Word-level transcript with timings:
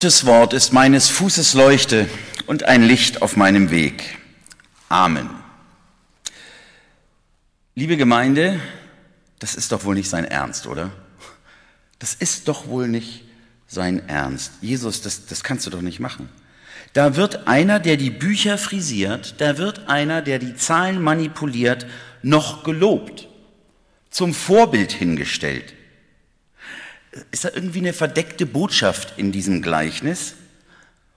Das 0.00 0.26
Wort 0.26 0.52
ist 0.52 0.74
meines 0.74 1.08
Fußes 1.08 1.54
Leuchte 1.54 2.06
und 2.46 2.64
ein 2.64 2.82
Licht 2.82 3.22
auf 3.22 3.34
meinem 3.34 3.70
Weg. 3.70 4.18
Amen. 4.90 5.30
Liebe 7.74 7.96
Gemeinde, 7.96 8.60
das 9.38 9.54
ist 9.54 9.72
doch 9.72 9.84
wohl 9.84 9.94
nicht 9.94 10.10
sein 10.10 10.26
Ernst, 10.26 10.66
oder? 10.66 10.90
Das 11.98 12.12
ist 12.12 12.46
doch 12.46 12.66
wohl 12.66 12.88
nicht 12.88 13.24
sein 13.66 14.06
Ernst. 14.06 14.52
Jesus, 14.60 15.00
das, 15.00 15.24
das 15.24 15.42
kannst 15.42 15.64
du 15.64 15.70
doch 15.70 15.80
nicht 15.80 15.98
machen. 15.98 16.28
Da 16.92 17.16
wird 17.16 17.48
einer, 17.48 17.80
der 17.80 17.96
die 17.96 18.10
Bücher 18.10 18.58
frisiert, 18.58 19.36
da 19.38 19.56
wird 19.56 19.88
einer, 19.88 20.20
der 20.20 20.38
die 20.38 20.56
Zahlen 20.56 21.00
manipuliert, 21.00 21.86
noch 22.20 22.64
gelobt, 22.64 23.28
zum 24.10 24.34
Vorbild 24.34 24.92
hingestellt 24.92 25.72
ist 27.30 27.44
da 27.44 27.50
irgendwie 27.54 27.78
eine 27.78 27.92
verdeckte 27.92 28.46
Botschaft 28.46 29.18
in 29.18 29.32
diesem 29.32 29.62
Gleichnis? 29.62 30.34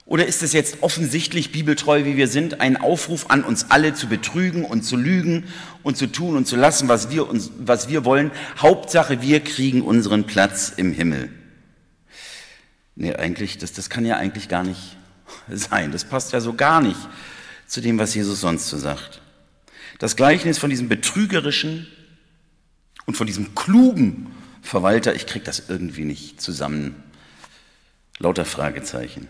Oder 0.10 0.26
ist 0.26 0.42
es 0.42 0.54
jetzt 0.54 0.78
offensichtlich, 0.82 1.52
bibeltreu 1.52 2.04
wie 2.04 2.18
wir 2.18 2.28
sind, 2.28 2.62
ein 2.62 2.78
Aufruf 2.78 3.30
an 3.30 3.44
uns 3.44 3.70
alle 3.70 3.94
zu 3.94 4.08
betrügen 4.08 4.66
und 4.66 4.82
zu 4.82 4.96
lügen 4.96 5.44
und 5.84 5.98
zu 5.98 6.08
tun 6.08 6.36
und 6.36 6.48
zu 6.48 6.56
lassen, 6.56 6.88
was 6.88 7.12
wir, 7.12 7.30
uns, 7.30 7.52
was 7.60 7.90
wir 7.90 8.06
wollen? 8.06 8.32
Hauptsache, 8.58 9.22
wir 9.22 9.40
kriegen 9.44 9.84
unseren 9.84 10.26
Platz 10.26 10.74
im 10.76 10.94
Himmel. 10.94 11.30
Nee, 12.96 13.14
eigentlich, 13.14 13.60
das, 13.60 13.72
das 13.72 13.92
kann 13.92 14.04
ja 14.04 14.18
eigentlich 14.18 14.50
gar 14.50 14.64
nicht 14.64 14.98
sein. 15.48 15.92
Das 15.92 16.06
passt 16.06 16.34
ja 16.34 16.42
so 16.42 16.54
gar 16.54 16.82
nicht 16.82 17.00
zu 17.68 17.80
dem, 17.80 18.00
was 18.00 18.16
Jesus 18.16 18.42
sonst 18.42 18.68
so 18.68 18.80
sagt. 18.80 19.22
Das 20.00 20.16
Gleichnis 20.16 20.58
von 20.58 20.72
diesem 20.72 20.90
betrügerischen 20.90 21.86
und 23.06 23.16
von 23.16 23.28
diesem 23.28 23.54
klugen 23.54 24.32
Verwalter, 24.62 25.16
ich 25.16 25.26
kriege 25.26 25.46
das 25.46 25.64
irgendwie 25.68 26.06
nicht 26.06 26.42
zusammen. 26.42 27.04
Lauter 28.20 28.46
Fragezeichen. 28.46 29.28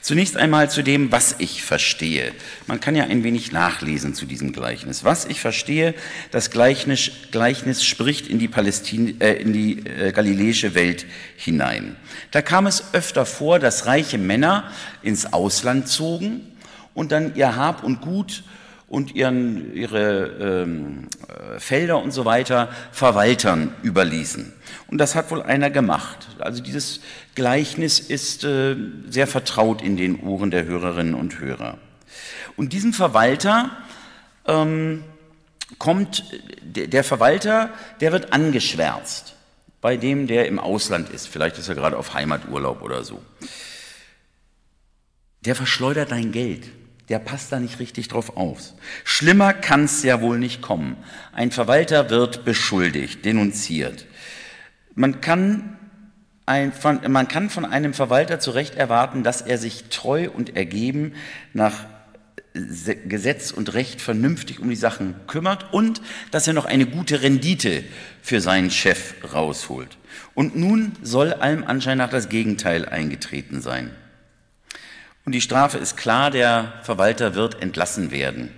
Zunächst 0.00 0.36
einmal 0.36 0.70
zu 0.70 0.82
dem, 0.82 1.12
was 1.12 1.36
ich 1.38 1.62
verstehe. 1.62 2.32
Man 2.66 2.80
kann 2.80 2.96
ja 2.96 3.04
ein 3.04 3.24
wenig 3.24 3.52
nachlesen 3.52 4.14
zu 4.14 4.26
diesem 4.26 4.52
Gleichnis. 4.52 5.04
Was 5.04 5.24
ich 5.24 5.40
verstehe, 5.40 5.94
das 6.30 6.50
Gleichnis, 6.50 7.10
Gleichnis 7.30 7.84
spricht 7.84 8.26
in 8.26 8.38
die, 8.38 8.48
Palästin 8.48 9.20
äh, 9.20 9.34
in 9.34 9.52
die 9.52 9.86
äh, 9.86 10.12
galiläische 10.12 10.74
Welt 10.74 11.06
hinein. 11.36 11.96
Da 12.30 12.42
kam 12.42 12.66
es 12.66 12.92
öfter 12.92 13.26
vor, 13.26 13.58
dass 13.58 13.86
reiche 13.86 14.18
Männer 14.18 14.70
ins 15.02 15.32
Ausland 15.32 15.88
zogen 15.88 16.40
und 16.94 17.12
dann 17.12 17.36
ihr 17.36 17.56
Hab 17.56 17.84
und 17.84 18.00
Gut 18.00 18.42
und 18.88 19.14
ihren, 19.14 19.74
ihre 19.74 20.26
ähm, 20.40 21.08
äh, 21.28 21.60
Felder 21.60 22.02
und 22.02 22.10
so 22.10 22.24
weiter 22.24 22.70
Verwaltern 22.90 23.74
überließen. 23.82 24.52
Und 24.88 24.98
das 24.98 25.14
hat 25.14 25.30
wohl 25.30 25.42
einer 25.42 25.70
gemacht. 25.70 26.28
Also 26.38 26.62
dieses 26.62 27.00
Gleichnis 27.34 28.00
ist 28.00 28.44
äh, 28.44 28.76
sehr 29.08 29.26
vertraut 29.26 29.82
in 29.82 29.96
den 29.96 30.20
Ohren 30.20 30.50
der 30.50 30.64
Hörerinnen 30.64 31.14
und 31.14 31.38
Hörer. 31.38 31.78
Und 32.56 32.72
diesem 32.72 32.92
Verwalter 32.92 33.70
ähm, 34.46 35.04
kommt, 35.78 36.24
der 36.62 37.04
Verwalter, 37.04 37.70
der 38.00 38.12
wird 38.12 38.32
angeschwärzt 38.32 39.34
bei 39.80 39.96
dem, 39.96 40.26
der 40.26 40.48
im 40.48 40.58
Ausland 40.58 41.10
ist. 41.10 41.28
Vielleicht 41.28 41.58
ist 41.58 41.68
er 41.68 41.74
gerade 41.74 41.98
auf 41.98 42.14
Heimaturlaub 42.14 42.82
oder 42.82 43.04
so. 43.04 43.22
Der 45.42 45.54
verschleudert 45.54 46.10
dein 46.10 46.32
Geld 46.32 46.68
der 47.08 47.18
passt 47.18 47.52
da 47.52 47.60
nicht 47.60 47.78
richtig 47.78 48.08
drauf 48.08 48.36
auf. 48.36 48.74
Schlimmer 49.04 49.54
kann 49.54 49.84
es 49.84 50.02
ja 50.02 50.20
wohl 50.20 50.38
nicht 50.38 50.60
kommen. 50.60 50.96
Ein 51.32 51.50
Verwalter 51.50 52.10
wird 52.10 52.44
beschuldigt, 52.44 53.24
denunziert. 53.24 54.06
Man 54.94 55.20
kann, 55.20 55.78
ein, 56.44 56.72
von, 56.72 57.00
man 57.08 57.28
kann 57.28 57.50
von 57.50 57.64
einem 57.64 57.94
Verwalter 57.94 58.40
zu 58.40 58.50
Recht 58.50 58.74
erwarten, 58.74 59.22
dass 59.22 59.40
er 59.42 59.58
sich 59.58 59.84
treu 59.90 60.28
und 60.30 60.56
ergeben 60.56 61.14
nach 61.54 61.86
Gesetz 63.06 63.50
und 63.50 63.74
Recht 63.74 64.00
vernünftig 64.00 64.60
um 64.60 64.68
die 64.68 64.76
Sachen 64.76 65.14
kümmert 65.26 65.72
und 65.72 66.00
dass 66.30 66.46
er 66.46 66.54
noch 66.54 66.64
eine 66.64 66.86
gute 66.86 67.22
Rendite 67.22 67.84
für 68.22 68.40
seinen 68.40 68.70
Chef 68.70 69.14
rausholt. 69.32 69.96
Und 70.34 70.56
nun 70.56 70.92
soll 71.02 71.32
allem 71.32 71.64
Anschein 71.64 71.98
nach 71.98 72.10
das 72.10 72.28
Gegenteil 72.28 72.88
eingetreten 72.88 73.60
sein. 73.60 73.90
Und 75.28 75.32
die 75.32 75.42
Strafe 75.42 75.76
ist 75.76 75.98
klar, 75.98 76.30
der 76.30 76.72
Verwalter 76.84 77.34
wird 77.34 77.60
entlassen 77.60 78.10
werden. 78.10 78.50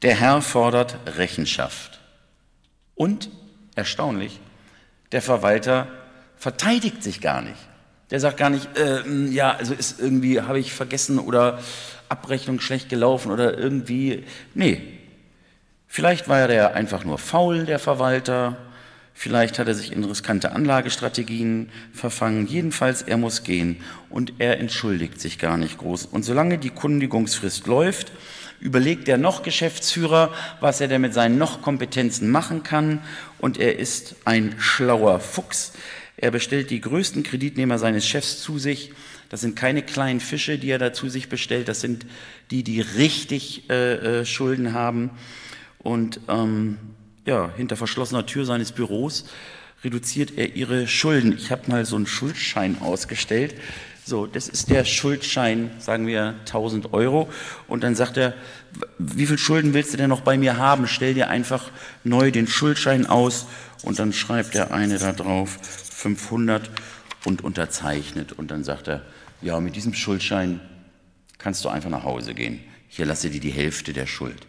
Der 0.00 0.14
Herr 0.14 0.40
fordert 0.40 0.96
Rechenschaft. 1.18 2.00
Und, 2.94 3.28
erstaunlich, 3.74 4.40
der 5.12 5.20
Verwalter 5.20 5.86
verteidigt 6.38 7.02
sich 7.02 7.20
gar 7.20 7.42
nicht. 7.42 7.58
Der 8.10 8.20
sagt 8.20 8.38
gar 8.38 8.48
nicht, 8.48 8.74
äh, 8.78 9.02
ja, 9.28 9.54
also 9.54 9.74
ist 9.74 10.00
irgendwie, 10.00 10.40
habe 10.40 10.58
ich 10.58 10.72
vergessen 10.72 11.18
oder 11.18 11.58
Abrechnung 12.08 12.58
schlecht 12.58 12.88
gelaufen 12.88 13.32
oder 13.32 13.58
irgendwie. 13.58 14.24
Nee. 14.54 14.80
Vielleicht 15.88 16.26
war 16.26 16.48
er 16.48 16.72
einfach 16.72 17.04
nur 17.04 17.18
faul, 17.18 17.66
der 17.66 17.80
Verwalter, 17.80 18.56
Vielleicht 19.22 19.58
hat 19.58 19.68
er 19.68 19.74
sich 19.74 19.92
in 19.92 20.02
riskante 20.02 20.52
Anlagestrategien 20.52 21.68
verfangen. 21.92 22.46
Jedenfalls, 22.46 23.02
er 23.02 23.18
muss 23.18 23.44
gehen 23.44 23.76
und 24.08 24.32
er 24.38 24.58
entschuldigt 24.58 25.20
sich 25.20 25.38
gar 25.38 25.58
nicht 25.58 25.76
groß. 25.76 26.06
Und 26.06 26.22
solange 26.22 26.56
die 26.56 26.70
Kundigungsfrist 26.70 27.66
läuft, 27.66 28.12
überlegt 28.60 29.08
der 29.08 29.18
noch 29.18 29.42
Geschäftsführer, 29.42 30.32
was 30.60 30.80
er 30.80 30.88
denn 30.88 31.02
mit 31.02 31.12
seinen 31.12 31.36
noch 31.36 31.60
Kompetenzen 31.60 32.30
machen 32.30 32.62
kann. 32.62 33.00
Und 33.36 33.58
er 33.58 33.78
ist 33.78 34.16
ein 34.24 34.54
schlauer 34.58 35.20
Fuchs. 35.20 35.72
Er 36.16 36.30
bestellt 36.30 36.70
die 36.70 36.80
größten 36.80 37.22
Kreditnehmer 37.22 37.78
seines 37.78 38.06
Chefs 38.08 38.40
zu 38.40 38.58
sich. 38.58 38.94
Das 39.28 39.42
sind 39.42 39.54
keine 39.54 39.82
kleinen 39.82 40.20
Fische, 40.20 40.56
die 40.56 40.70
er 40.70 40.78
da 40.78 40.94
zu 40.94 41.10
sich 41.10 41.28
bestellt. 41.28 41.68
Das 41.68 41.82
sind 41.82 42.06
die, 42.50 42.64
die 42.64 42.80
richtig 42.80 43.68
äh, 43.68 44.20
äh 44.20 44.24
Schulden 44.24 44.72
haben. 44.72 45.10
Und 45.78 46.20
ähm, 46.26 46.78
ja, 47.30 47.48
hinter 47.56 47.76
verschlossener 47.76 48.26
Tür 48.26 48.44
seines 48.44 48.72
Büros 48.72 49.24
reduziert 49.84 50.32
er 50.36 50.56
ihre 50.56 50.88
Schulden. 50.88 51.32
Ich 51.38 51.52
habe 51.52 51.70
mal 51.70 51.84
so 51.86 51.94
einen 51.94 52.08
Schuldschein 52.08 52.82
ausgestellt. 52.82 53.54
So, 54.04 54.26
das 54.26 54.48
ist 54.48 54.68
der 54.68 54.84
Schuldschein, 54.84 55.70
sagen 55.78 56.08
wir 56.08 56.34
1000 56.40 56.92
Euro. 56.92 57.28
Und 57.68 57.84
dann 57.84 57.94
sagt 57.94 58.16
er, 58.16 58.34
wie 58.98 59.26
viel 59.26 59.38
Schulden 59.38 59.74
willst 59.74 59.92
du 59.92 59.96
denn 59.96 60.10
noch 60.10 60.22
bei 60.22 60.36
mir 60.36 60.56
haben? 60.56 60.88
Stell 60.88 61.14
dir 61.14 61.30
einfach 61.30 61.70
neu 62.02 62.32
den 62.32 62.48
Schuldschein 62.48 63.06
aus. 63.06 63.46
Und 63.84 64.00
dann 64.00 64.12
schreibt 64.12 64.54
der 64.54 64.74
eine 64.74 64.98
da 64.98 65.12
drauf 65.12 65.56
500 65.62 66.68
und 67.24 67.44
unterzeichnet. 67.44 68.32
Und 68.32 68.50
dann 68.50 68.64
sagt 68.64 68.88
er, 68.88 69.02
ja, 69.40 69.60
mit 69.60 69.76
diesem 69.76 69.94
Schuldschein 69.94 70.60
kannst 71.38 71.64
du 71.64 71.68
einfach 71.68 71.90
nach 71.90 72.02
Hause 72.02 72.34
gehen. 72.34 72.58
Hier 72.88 73.06
lasse 73.06 73.30
dir 73.30 73.40
die 73.40 73.50
Hälfte 73.50 73.92
der 73.92 74.06
Schuld 74.06 74.48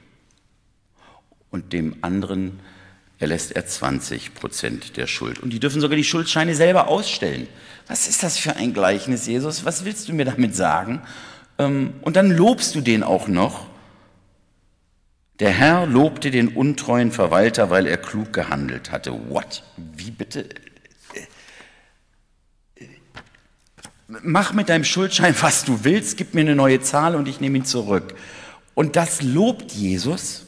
und 1.52 1.74
dem 1.74 1.98
anderen 2.02 2.60
erlässt 3.22 3.52
er 3.52 3.66
20 3.66 4.34
Prozent 4.34 4.98
der 4.98 5.08
Schuld. 5.08 5.40
Und 5.40 5.52
die 5.52 5.60
dürfen 5.60 5.80
sogar 5.80 5.96
die 5.96 6.04
Schuldscheine 6.04 6.56
selber 6.56 6.88
ausstellen. 6.88 7.48
Was 7.88 8.08
ist 8.08 8.24
das 8.24 8.38
für 8.38 8.56
ein 8.56 8.74
Gleichnis, 8.74 9.28
Jesus? 9.28 9.64
Was 9.64 9.86
willst 9.86 10.10
du 10.10 10.14
mir 10.14 10.26
damit 10.26 10.56
sagen? 10.56 11.02
Ähm, 11.58 11.94
und 12.02 12.16
dann 12.16 12.32
lobst 12.32 12.76
du 12.76 12.82
den 12.82 13.04
auch 13.04 13.28
noch. 13.28 13.68
Der 15.40 15.52
Herr 15.52 15.86
lobte 15.86 16.32
den 16.32 16.50
untreuen 16.50 17.12
Verwalter, 17.12 17.70
weil 17.70 17.88
er 17.88 17.98
klug 17.98 18.34
gehandelt 18.34 18.92
hatte. 18.92 19.12
What? 19.30 19.64
Wie 19.78 20.12
bitte? 20.12 20.50
Mach 24.08 24.54
mit 24.54 24.70
deinem 24.70 24.84
Schuldschein, 24.84 25.36
was 25.42 25.64
du 25.64 25.84
willst, 25.84 26.18
gib 26.18 26.34
mir 26.34 26.42
eine 26.42 26.56
neue 26.56 26.82
Zahl 26.82 27.16
und 27.16 27.28
ich 27.28 27.40
nehme 27.40 27.60
ihn 27.60 27.66
zurück. 27.66 28.14
Und 28.74 28.96
das 28.96 29.22
lobt 29.22 29.72
Jesus. 29.72 30.46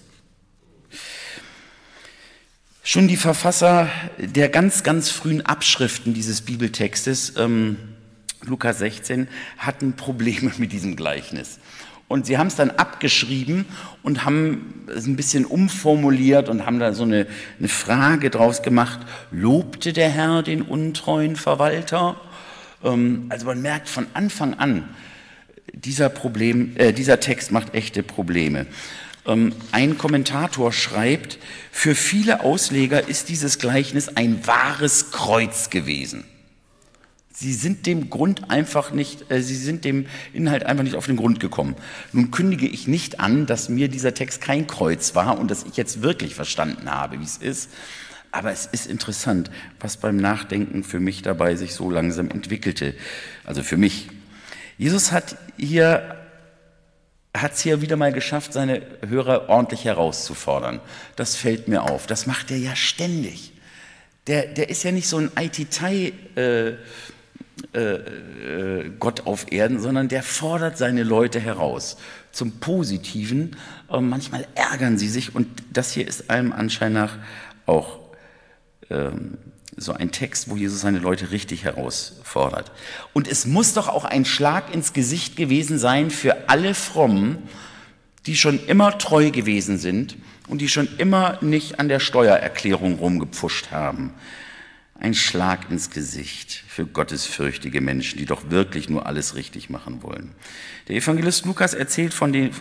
Schon 2.94 3.08
die 3.08 3.18
Verfasser 3.18 3.90
der 4.20 4.50
ganz, 4.50 4.84
ganz 4.84 5.10
frühen 5.10 5.44
Abschriften 5.44 6.14
dieses 6.14 6.42
Bibeltextes, 6.42 7.34
ähm, 7.38 7.76
Lukas 8.44 8.78
16, 8.78 9.28
hatten 9.58 9.94
Probleme 9.94 10.52
mit 10.60 10.72
diesem 10.72 10.96
Gleichnis. 10.96 11.58
Und 12.08 12.28
sie 12.28 12.38
haben 12.38 12.46
es 12.46 12.56
dann 12.56 12.70
abgeschrieben 12.70 13.66
und 14.04 14.26
haben 14.26 14.86
es 14.96 15.08
ein 15.08 15.16
bisschen 15.16 15.46
umformuliert 15.46 16.50
und 16.50 16.68
haben 16.68 16.78
da 16.78 16.94
so 16.94 17.02
eine, 17.02 17.26
eine 17.58 17.68
Frage 17.68 18.30
draus 18.30 18.62
gemacht. 18.62 19.00
Lobte 19.32 19.92
der 19.92 20.10
Herr 20.10 20.44
den 20.44 20.62
untreuen 20.62 21.36
Verwalter? 21.36 22.22
Ähm, 22.84 23.26
also 23.30 23.48
man 23.48 23.60
merkt 23.60 23.90
von 23.90 24.06
Anfang 24.14 24.54
an, 24.54 24.88
dieser, 25.74 26.10
Problem, 26.10 26.74
äh, 26.76 26.94
dieser 26.94 27.20
Text 27.20 27.52
macht 27.52 27.74
echte 27.74 28.04
Probleme. 28.04 28.68
Ähm, 29.26 29.54
ein 29.72 29.98
Kommentator 29.98 30.72
schreibt, 30.74 31.40
für 31.72 31.96
viele 31.96 32.42
Ausleger 32.42 33.08
ist 33.08 33.30
dieses 33.30 33.60
Gleichnis 33.60 34.10
ein 34.10 34.46
wahres 34.46 35.12
Kreuz 35.12 35.70
gewesen. 35.70 36.26
Sie 37.36 37.54
sind 37.54 37.88
dem 37.88 38.12
Grund 38.12 38.52
einfach 38.52 38.92
nicht, 38.92 39.32
äh, 39.32 39.42
sie 39.42 39.56
sind 39.56 39.86
dem 39.86 40.06
Inhalt 40.34 40.66
einfach 40.66 40.84
nicht 40.84 40.96
auf 40.96 41.08
den 41.08 41.18
Grund 41.18 41.40
gekommen. 41.40 41.76
Nun 42.12 42.32
kündige 42.32 42.68
ich 42.68 42.88
nicht 42.88 43.20
an, 43.20 43.46
dass 43.46 43.70
mir 43.70 43.88
dieser 43.88 44.14
Text 44.14 44.42
kein 44.42 44.68
Kreuz 44.68 45.16
war 45.16 45.40
und 45.40 45.50
dass 45.50 45.64
ich 45.64 45.76
jetzt 45.76 46.04
wirklich 46.04 46.36
verstanden 46.36 46.92
habe, 46.92 47.20
wie 47.20 47.24
es 47.24 47.38
ist. 47.38 47.70
Aber 48.32 48.52
es 48.52 48.66
ist 48.66 48.88
interessant, 48.88 49.50
was 49.80 49.98
beim 49.98 50.18
Nachdenken 50.18 50.84
für 50.84 51.00
mich 51.00 51.22
dabei 51.22 51.56
sich 51.56 51.74
so 51.74 51.90
langsam 51.90 52.30
entwickelte. 52.30 52.94
Also 53.46 53.64
für 53.64 53.78
mich. 53.78 54.10
Jesus 54.78 55.12
hat 55.12 55.38
hier 55.58 56.23
hat 57.36 57.54
es 57.54 57.62
hier 57.62 57.82
wieder 57.82 57.96
mal 57.96 58.14
geschafft, 58.14 58.54
seine 58.54 58.84
Hörer 59.08 59.50
ordentlich 59.50 59.86
herauszufordern. 59.86 60.80
Das 61.16 61.36
fällt 61.36 61.68
mir 61.68 61.84
auf. 61.84 62.06
Das 62.06 62.28
macht 62.28 62.52
er 62.52 62.58
ja 62.58 62.76
ständig. 62.76 63.54
Der, 64.28 64.46
der 64.48 64.70
ist 64.70 64.84
ja 64.84 64.92
nicht 64.92 65.08
so 65.08 65.18
ein 65.18 65.32
IT-Tai, 65.38 66.14
äh, 66.36 66.74
äh, 67.74 67.80
äh, 67.80 68.92
Gott 69.00 69.26
auf 69.26 69.52
Erden, 69.52 69.80
sondern 69.80 70.08
der 70.08 70.24
fordert 70.24 70.78
seine 70.78 71.04
Leute 71.04 71.40
heraus 71.40 71.98
zum 72.32 72.60
Positiven. 72.60 73.56
Und 73.88 74.10
manchmal 74.10 74.48
ärgern 74.56 74.98
sie 74.98 75.10
sich 75.10 75.36
und 75.36 75.48
das 75.72 75.92
hier 75.92 76.08
ist 76.08 76.30
allem 76.30 76.52
Anschein 76.52 76.94
nach 76.94 77.18
auch 77.66 78.00
ähm, 78.90 79.38
so 79.78 79.94
ein 79.94 80.12
Text, 80.12 80.50
wo 80.50 80.56
Jesus 80.56 80.82
seine 80.82 81.00
Leute 81.00 81.32
richtig 81.32 81.64
herausfordert. 81.64 82.72
Und 83.14 83.28
es 83.28 83.46
muss 83.46 83.74
doch 83.74 83.88
auch 83.88 84.06
ein 84.06 84.26
Schlag 84.26 84.74
ins 84.74 84.94
Gesicht 84.94 85.36
gewesen 85.36 85.80
sein 85.80 86.12
für 86.12 86.50
alle 86.50 86.74
Frommen, 86.74 87.38
die 88.26 88.36
schon 88.36 88.64
immer 88.66 88.98
treu 88.98 89.32
gewesen 89.32 89.78
sind 89.78 90.16
und 90.48 90.62
die 90.62 90.70
schon 90.70 90.88
immer 90.98 91.38
nicht 91.42 91.80
an 91.80 91.90
der 91.90 92.00
Steuererklärung 92.00 92.96
rumgepfuscht 92.96 93.72
haben. 93.72 94.14
Ein 95.00 95.14
Schlag 95.14 95.70
ins 95.70 95.90
Gesicht 95.90 96.64
für 96.68 96.86
gottesfürchtige 96.86 97.82
Menschen, 97.82 98.20
die 98.20 98.26
doch 98.26 98.50
wirklich 98.50 98.90
nur 98.90 99.06
alles 99.06 99.36
richtig 99.36 99.70
machen 99.70 100.02
wollen. 100.04 100.32
Der 100.88 100.96
Evangelist 100.96 101.46
Lukas 101.46 101.74
erzählt 101.74 102.14
von 102.14 102.32
den, 102.32 102.52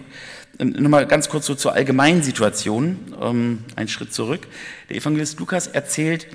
nochmal 0.59 1.07
ganz 1.07 1.29
kurz 1.29 1.47
so 1.47 1.55
zur 1.55 1.75
allgemeinen 1.75 2.23
Situation, 2.23 3.15
ähm, 3.21 3.65
einen 3.77 3.89
Schritt 3.89 4.13
zurück. 4.13 4.49
Der 4.89 4.97
Evangelist 4.97 5.39
Lukas 5.39 5.69
erzählt 5.69 6.27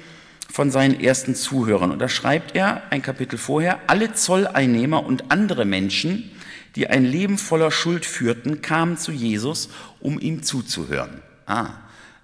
von 0.52 0.72
seinen 0.72 1.00
ersten 1.00 1.36
Zuhörern 1.36 1.92
und 1.92 2.00
da 2.00 2.10
schreibt 2.10 2.56
er 2.56 2.82
ein 2.90 3.02
Kapitel 3.02 3.38
vorher, 3.38 3.80
alle 3.88 4.14
Zolleinnehmer 4.14 5.06
und 5.06 5.32
andere 5.32 5.66
Menschen, 5.66 6.32
die 6.76 6.88
ein 6.88 7.06
Leben 7.06 7.38
voller 7.38 7.72
Schuld 7.72 8.06
führten, 8.06 8.62
kamen 8.62 8.98
zu 8.98 9.12
Jesus, 9.12 9.70
um 10.00 10.20
ihm 10.20 10.44
zuzuhören. 10.44 11.22
Ah, 11.46 11.72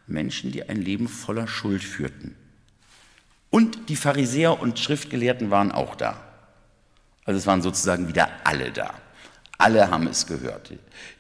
Menschen, 0.08 0.52
die 0.52 0.68
ein 0.68 0.82
Leben 0.82 1.08
voller 1.08 1.48
Schuld 1.48 1.84
führten. 1.84 2.36
Und 3.50 3.90
die 3.90 3.96
Pharisäer 3.96 4.60
und 4.62 4.80
Schriftgelehrten 4.80 5.52
waren 5.52 5.72
auch 5.72 5.96
da. 5.96 6.22
Also 7.26 7.38
es 7.38 7.48
waren 7.48 7.62
sozusagen 7.62 8.08
wieder 8.08 8.30
alle 8.44 8.72
da. 8.72 8.94
Alle 9.58 9.90
haben 9.90 10.08
es 10.08 10.28
gehört. 10.28 10.74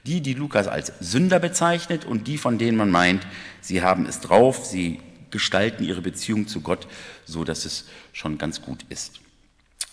Die, 0.05 0.21
die 0.21 0.33
Lukas 0.33 0.67
als 0.67 0.91
Sünder 0.99 1.39
bezeichnet 1.39 2.05
und 2.05 2.27
die, 2.27 2.37
von 2.37 2.57
denen 2.57 2.77
man 2.77 2.91
meint, 2.91 3.25
sie 3.61 3.81
haben 3.81 4.05
es 4.05 4.19
drauf, 4.19 4.65
sie 4.65 4.99
gestalten 5.33 5.83
ihre 5.83 6.01
Beziehung 6.01 6.47
zu 6.47 6.61
Gott 6.61 6.87
so, 7.25 7.43
dass 7.43 7.65
es 7.65 7.89
schon 8.13 8.37
ganz 8.37 8.61
gut 8.61 8.85
ist. 8.87 9.19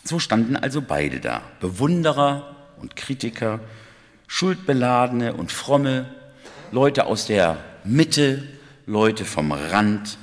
So 0.04 0.20
standen 0.20 0.54
also 0.54 0.80
beide 0.80 1.18
da, 1.18 1.42
Bewunderer 1.58 2.54
und 2.80 2.94
Kritiker, 2.94 3.58
Schuldbeladene 4.28 5.34
und 5.34 5.50
Fromme, 5.50 6.14
Leute 6.70 7.06
aus 7.06 7.26
der 7.26 7.58
Mitte, 7.82 8.46
Leute 8.86 9.24
vom 9.24 9.50
Rand, 9.50 10.16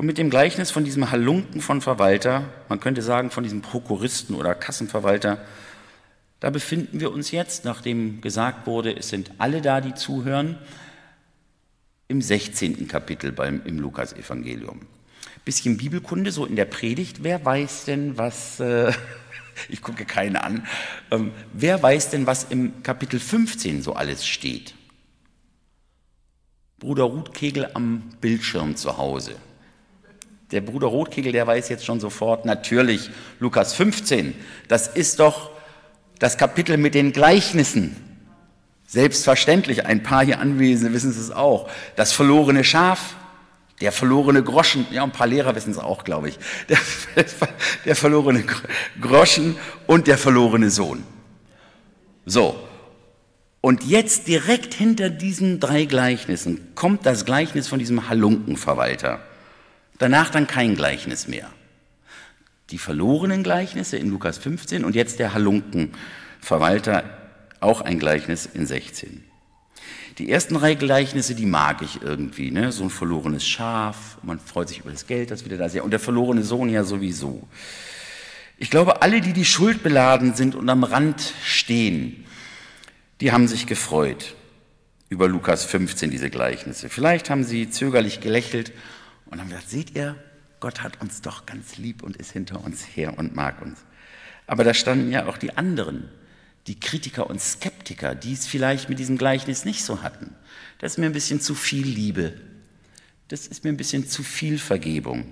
und 0.00 0.06
mit 0.06 0.16
dem 0.16 0.30
Gleichnis 0.30 0.70
von 0.70 0.82
diesem 0.82 1.10
Halunken 1.10 1.60
von 1.60 1.82
Verwalter, 1.82 2.44
man 2.70 2.80
könnte 2.80 3.02
sagen 3.02 3.30
von 3.30 3.44
diesem 3.44 3.60
Prokuristen 3.60 4.34
oder 4.34 4.54
Kassenverwalter, 4.54 5.44
da 6.40 6.48
befinden 6.48 7.00
wir 7.00 7.12
uns 7.12 7.32
jetzt, 7.32 7.66
nachdem 7.66 8.22
gesagt 8.22 8.66
wurde, 8.66 8.96
es 8.96 9.10
sind 9.10 9.30
alle 9.36 9.60
da, 9.60 9.82
die 9.82 9.94
zuhören, 9.94 10.56
im 12.10 12.20
16. 12.20 12.88
Kapitel 12.88 13.30
beim, 13.30 13.62
im 13.64 13.78
Lukas-Evangelium. 13.78 14.80
Bisschen 15.44 15.76
Bibelkunde, 15.76 16.32
so 16.32 16.44
in 16.44 16.56
der 16.56 16.64
Predigt. 16.64 17.22
Wer 17.22 17.44
weiß 17.44 17.84
denn, 17.84 18.18
was, 18.18 18.58
äh, 18.58 18.92
ich 19.68 19.80
gucke 19.80 20.04
keinen 20.04 20.36
an, 20.36 20.66
ähm, 21.12 21.30
wer 21.52 21.80
weiß 21.82 22.10
denn, 22.10 22.26
was 22.26 22.44
im 22.50 22.82
Kapitel 22.82 23.20
15 23.20 23.82
so 23.82 23.94
alles 23.94 24.26
steht? 24.26 24.74
Bruder 26.80 27.04
Ruth 27.04 27.32
Kegel 27.32 27.70
am 27.74 28.02
Bildschirm 28.20 28.74
zu 28.74 28.98
Hause. 28.98 29.36
Der 30.50 30.62
Bruder 30.62 30.88
Rotkegel, 30.88 31.30
der 31.30 31.46
weiß 31.46 31.68
jetzt 31.68 31.84
schon 31.84 32.00
sofort, 32.00 32.44
natürlich, 32.44 33.10
Lukas 33.38 33.72
15, 33.74 34.34
das 34.66 34.88
ist 34.88 35.20
doch 35.20 35.52
das 36.18 36.38
Kapitel 36.38 36.76
mit 36.76 36.94
den 36.94 37.12
Gleichnissen. 37.12 38.09
Selbstverständlich, 38.90 39.86
ein 39.86 40.02
paar 40.02 40.24
hier 40.24 40.40
Anwesende 40.40 40.92
wissen 40.92 41.10
es 41.10 41.30
auch. 41.30 41.70
Das 41.94 42.10
verlorene 42.10 42.64
Schaf, 42.64 43.14
der 43.80 43.92
verlorene 43.92 44.42
Groschen, 44.42 44.84
ja, 44.90 45.04
ein 45.04 45.12
paar 45.12 45.28
Lehrer 45.28 45.54
wissen 45.54 45.70
es 45.70 45.78
auch, 45.78 46.02
glaube 46.02 46.30
ich. 46.30 46.40
Der, 46.68 46.76
der 47.84 47.94
verlorene 47.94 48.42
Groschen 49.00 49.54
und 49.86 50.08
der 50.08 50.18
verlorene 50.18 50.70
Sohn. 50.70 51.04
So. 52.26 52.66
Und 53.60 53.84
jetzt 53.84 54.26
direkt 54.26 54.74
hinter 54.74 55.08
diesen 55.08 55.60
drei 55.60 55.84
Gleichnissen 55.84 56.74
kommt 56.74 57.06
das 57.06 57.24
Gleichnis 57.24 57.68
von 57.68 57.78
diesem 57.78 58.08
Halunkenverwalter. 58.08 59.20
Danach 59.98 60.30
dann 60.30 60.48
kein 60.48 60.74
Gleichnis 60.74 61.28
mehr. 61.28 61.48
Die 62.70 62.78
verlorenen 62.78 63.44
Gleichnisse 63.44 63.98
in 63.98 64.10
Lukas 64.10 64.38
15 64.38 64.84
und 64.84 64.96
jetzt 64.96 65.20
der 65.20 65.32
Halunkenverwalter, 65.32 67.19
auch 67.60 67.80
ein 67.80 67.98
Gleichnis 67.98 68.46
in 68.46 68.66
16. 68.66 69.24
Die 70.18 70.30
ersten 70.30 70.54
drei 70.54 70.74
Gleichnisse, 70.74 71.34
die 71.34 71.46
mag 71.46 71.82
ich 71.82 72.02
irgendwie. 72.02 72.50
Ne? 72.50 72.72
So 72.72 72.84
ein 72.84 72.90
verlorenes 72.90 73.46
Schaf, 73.46 74.18
man 74.22 74.38
freut 74.38 74.68
sich 74.68 74.80
über 74.80 74.90
das 74.90 75.06
Geld, 75.06 75.30
das 75.30 75.44
wieder 75.44 75.56
da 75.56 75.66
ist. 75.66 75.80
Und 75.80 75.92
der 75.92 76.00
verlorene 76.00 76.42
Sohn 76.42 76.68
ja 76.68 76.84
sowieso. 76.84 77.46
Ich 78.58 78.70
glaube, 78.70 79.00
alle, 79.00 79.22
die 79.22 79.32
die 79.32 79.46
Schuld 79.46 79.82
beladen 79.82 80.34
sind 80.34 80.54
und 80.54 80.68
am 80.68 80.84
Rand 80.84 81.32
stehen, 81.42 82.26
die 83.20 83.32
haben 83.32 83.48
sich 83.48 83.66
gefreut 83.66 84.34
über 85.08 85.28
Lukas 85.28 85.64
15, 85.64 86.10
diese 86.10 86.28
Gleichnisse. 86.30 86.88
Vielleicht 86.88 87.30
haben 87.30 87.44
sie 87.44 87.70
zögerlich 87.70 88.20
gelächelt 88.20 88.72
und 89.26 89.40
haben 89.40 89.48
gesagt, 89.48 89.70
seht 89.70 89.96
ihr, 89.96 90.16
Gott 90.60 90.82
hat 90.82 91.00
uns 91.00 91.22
doch 91.22 91.46
ganz 91.46 91.78
lieb 91.78 92.02
und 92.02 92.16
ist 92.16 92.32
hinter 92.32 92.62
uns 92.62 92.84
her 92.94 93.18
und 93.18 93.34
mag 93.34 93.62
uns. 93.62 93.78
Aber 94.46 94.64
da 94.64 94.74
standen 94.74 95.10
ja 95.10 95.26
auch 95.26 95.38
die 95.38 95.56
anderen, 95.56 96.10
die 96.66 96.78
Kritiker 96.78 97.28
und 97.28 97.40
Skeptiker, 97.40 98.14
die 98.14 98.32
es 98.32 98.46
vielleicht 98.46 98.88
mit 98.88 98.98
diesem 98.98 99.18
Gleichnis 99.18 99.64
nicht 99.64 99.84
so 99.84 100.02
hatten. 100.02 100.34
Das 100.78 100.92
ist 100.92 100.98
mir 100.98 101.06
ein 101.06 101.12
bisschen 101.12 101.40
zu 101.40 101.54
viel 101.54 101.86
Liebe. 101.86 102.34
Das 103.28 103.46
ist 103.46 103.64
mir 103.64 103.70
ein 103.70 103.76
bisschen 103.76 104.08
zu 104.08 104.22
viel 104.22 104.58
Vergebung. 104.58 105.24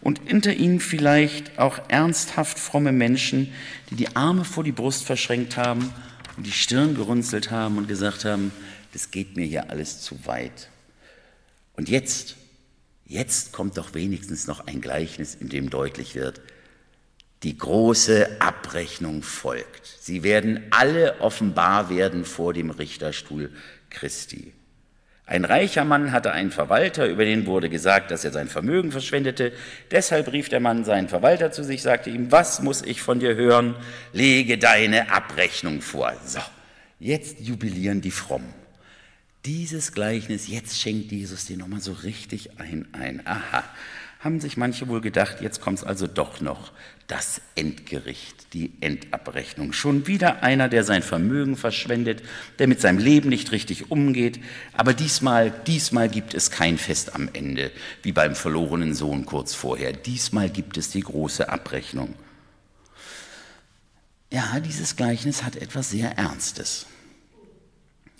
Und 0.00 0.20
hinter 0.26 0.54
ihnen 0.54 0.80
vielleicht 0.80 1.58
auch 1.58 1.78
ernsthaft 1.88 2.58
fromme 2.58 2.92
Menschen, 2.92 3.52
die 3.90 3.96
die 3.96 4.16
Arme 4.16 4.44
vor 4.44 4.64
die 4.64 4.72
Brust 4.72 5.04
verschränkt 5.04 5.56
haben 5.56 5.92
und 6.36 6.46
die 6.46 6.52
Stirn 6.52 6.94
gerunzelt 6.94 7.50
haben 7.50 7.76
und 7.76 7.88
gesagt 7.88 8.24
haben, 8.24 8.52
das 8.92 9.10
geht 9.10 9.36
mir 9.36 9.46
hier 9.46 9.70
alles 9.70 10.00
zu 10.00 10.26
weit. 10.26 10.68
Und 11.74 11.88
jetzt 11.88 12.36
Jetzt 13.10 13.52
kommt 13.52 13.76
doch 13.76 13.92
wenigstens 13.94 14.46
noch 14.46 14.68
ein 14.68 14.80
Gleichnis, 14.80 15.34
in 15.34 15.48
dem 15.48 15.68
deutlich 15.68 16.14
wird, 16.14 16.40
die 17.42 17.56
große 17.56 18.40
Abrechnung 18.40 19.22
folgt. 19.22 19.86
Sie 20.00 20.22
werden 20.22 20.64
alle 20.70 21.20
offenbar 21.20 21.88
werden 21.90 22.24
vor 22.24 22.52
dem 22.52 22.70
Richterstuhl 22.70 23.50
Christi. 23.88 24.52
Ein 25.30 25.44
reicher 25.44 25.84
Mann 25.84 26.10
hatte 26.10 26.32
einen 26.32 26.50
Verwalter, 26.50 27.06
über 27.06 27.24
den 27.24 27.46
wurde 27.46 27.70
gesagt, 27.70 28.10
dass 28.10 28.24
er 28.24 28.32
sein 28.32 28.48
Vermögen 28.48 28.90
verschwendete. 28.90 29.52
Deshalb 29.92 30.32
rief 30.32 30.48
der 30.48 30.58
Mann 30.58 30.84
seinen 30.84 31.08
Verwalter 31.08 31.52
zu 31.52 31.62
sich, 31.62 31.82
sagte 31.82 32.10
ihm, 32.10 32.32
was 32.32 32.62
muss 32.62 32.82
ich 32.82 33.00
von 33.00 33.20
dir 33.20 33.36
hören? 33.36 33.76
Lege 34.12 34.58
deine 34.58 35.12
Abrechnung 35.12 35.82
vor. 35.82 36.12
So, 36.26 36.40
jetzt 36.98 37.38
jubilieren 37.38 38.00
die 38.00 38.10
Frommen. 38.10 38.52
Dieses 39.46 39.92
Gleichnis, 39.92 40.48
jetzt 40.48 40.80
schenkt 40.80 41.12
Jesus 41.12 41.46
dir 41.46 41.56
nochmal 41.56 41.80
so 41.80 41.92
richtig 41.92 42.58
ein 42.58 42.88
ein. 42.92 43.24
Aha, 43.24 43.62
haben 44.20 44.38
sich 44.38 44.58
manche 44.58 44.86
wohl 44.88 45.00
gedacht, 45.00 45.40
jetzt 45.40 45.62
kommt 45.62 45.78
es 45.78 45.84
also 45.84 46.06
doch 46.06 46.42
noch, 46.42 46.72
das 47.06 47.40
Endgericht, 47.54 48.52
die 48.52 48.70
Endabrechnung. 48.80 49.72
Schon 49.72 50.06
wieder 50.06 50.42
einer, 50.42 50.68
der 50.68 50.84
sein 50.84 51.02
Vermögen 51.02 51.56
verschwendet, 51.56 52.22
der 52.58 52.68
mit 52.68 52.82
seinem 52.82 52.98
Leben 52.98 53.30
nicht 53.30 53.50
richtig 53.50 53.90
umgeht. 53.90 54.38
Aber 54.74 54.92
diesmal, 54.92 55.50
diesmal 55.66 56.10
gibt 56.10 56.34
es 56.34 56.50
kein 56.50 56.76
Fest 56.76 57.14
am 57.14 57.30
Ende, 57.32 57.70
wie 58.02 58.12
beim 58.12 58.34
verlorenen 58.34 58.94
Sohn 58.94 59.24
kurz 59.24 59.54
vorher. 59.54 59.92
Diesmal 59.94 60.50
gibt 60.50 60.76
es 60.76 60.90
die 60.90 61.00
große 61.00 61.48
Abrechnung. 61.48 62.14
Ja, 64.30 64.60
dieses 64.60 64.96
Gleichnis 64.96 65.42
hat 65.42 65.56
etwas 65.56 65.90
sehr 65.90 66.18
Ernstes. 66.18 66.86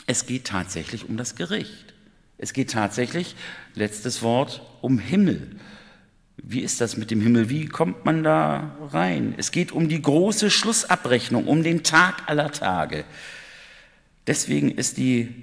Es 0.06 0.24
geht 0.24 0.46
tatsächlich 0.46 1.08
um 1.08 1.18
das 1.18 1.36
Gericht. 1.36 1.94
Es 2.38 2.54
geht 2.54 2.70
tatsächlich, 2.70 3.36
letztes 3.74 4.22
Wort, 4.22 4.62
um 4.80 4.98
Himmel. 4.98 5.60
Wie 6.42 6.60
ist 6.60 6.80
das 6.80 6.96
mit 6.96 7.10
dem 7.10 7.20
Himmel? 7.20 7.48
Wie 7.50 7.66
kommt 7.66 8.04
man 8.04 8.22
da 8.22 8.76
rein? 8.90 9.34
Es 9.36 9.52
geht 9.52 9.72
um 9.72 9.88
die 9.88 10.00
große 10.00 10.50
Schlussabrechnung, 10.50 11.46
um 11.46 11.62
den 11.62 11.82
Tag 11.82 12.28
aller 12.28 12.50
Tage. 12.50 13.04
Deswegen 14.26 14.70
ist 14.70 14.96
die 14.96 15.34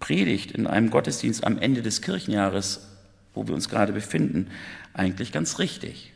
Predigt 0.00 0.52
in 0.52 0.66
einem 0.66 0.90
Gottesdienst 0.90 1.44
am 1.44 1.58
Ende 1.58 1.82
des 1.82 2.00
Kirchenjahres 2.02 2.90
wo 3.34 3.46
wir 3.46 3.54
uns 3.54 3.68
gerade 3.68 3.92
befinden, 3.92 4.50
eigentlich 4.92 5.32
ganz 5.32 5.58
richtig. 5.58 6.12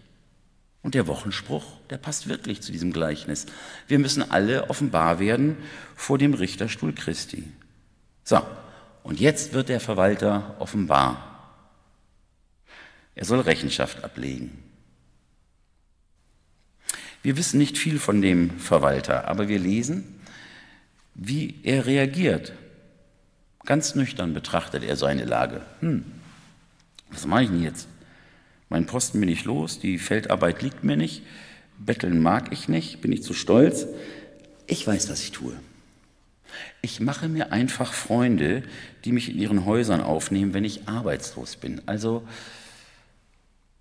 Und 0.82 0.94
der 0.94 1.06
Wochenspruch, 1.06 1.64
der 1.88 1.96
passt 1.96 2.28
wirklich 2.28 2.60
zu 2.60 2.70
diesem 2.72 2.92
Gleichnis. 2.92 3.46
Wir 3.88 3.98
müssen 3.98 4.30
alle 4.30 4.68
offenbar 4.68 5.18
werden 5.18 5.56
vor 5.96 6.18
dem 6.18 6.34
Richterstuhl 6.34 6.92
Christi. 6.94 7.44
So, 8.22 8.40
und 9.02 9.20
jetzt 9.20 9.54
wird 9.54 9.68
der 9.68 9.80
Verwalter 9.80 10.56
offenbar. 10.58 11.33
Er 13.14 13.24
soll 13.24 13.40
Rechenschaft 13.40 14.02
ablegen. 14.04 14.50
Wir 17.22 17.36
wissen 17.36 17.58
nicht 17.58 17.78
viel 17.78 17.98
von 17.98 18.20
dem 18.20 18.50
Verwalter, 18.58 19.28
aber 19.28 19.48
wir 19.48 19.58
lesen, 19.58 20.20
wie 21.14 21.54
er 21.62 21.86
reagiert. 21.86 22.52
Ganz 23.64 23.94
nüchtern 23.94 24.34
betrachtet 24.34 24.84
er 24.84 24.96
seine 24.96 25.24
Lage. 25.24 25.62
Hm, 25.80 26.04
was 27.10 27.26
mache 27.26 27.44
ich 27.44 27.48
denn 27.48 27.62
jetzt? 27.62 27.88
Mein 28.68 28.86
Posten 28.86 29.20
bin 29.20 29.28
ich 29.28 29.44
los, 29.44 29.78
die 29.78 29.98
Feldarbeit 29.98 30.60
liegt 30.62 30.84
mir 30.84 30.96
nicht, 30.96 31.22
betteln 31.78 32.20
mag 32.20 32.52
ich 32.52 32.68
nicht, 32.68 33.00
bin 33.00 33.12
ich 33.12 33.22
zu 33.22 33.32
stolz. 33.32 33.86
Ich 34.66 34.86
weiß, 34.86 35.08
was 35.08 35.22
ich 35.22 35.32
tue. 35.32 35.54
Ich 36.82 37.00
mache 37.00 37.28
mir 37.28 37.52
einfach 37.52 37.92
Freunde, 37.92 38.62
die 39.04 39.12
mich 39.12 39.30
in 39.30 39.38
ihren 39.38 39.64
Häusern 39.64 40.00
aufnehmen, 40.00 40.54
wenn 40.54 40.64
ich 40.64 40.88
arbeitslos 40.88 41.56
bin. 41.56 41.80
Also, 41.86 42.26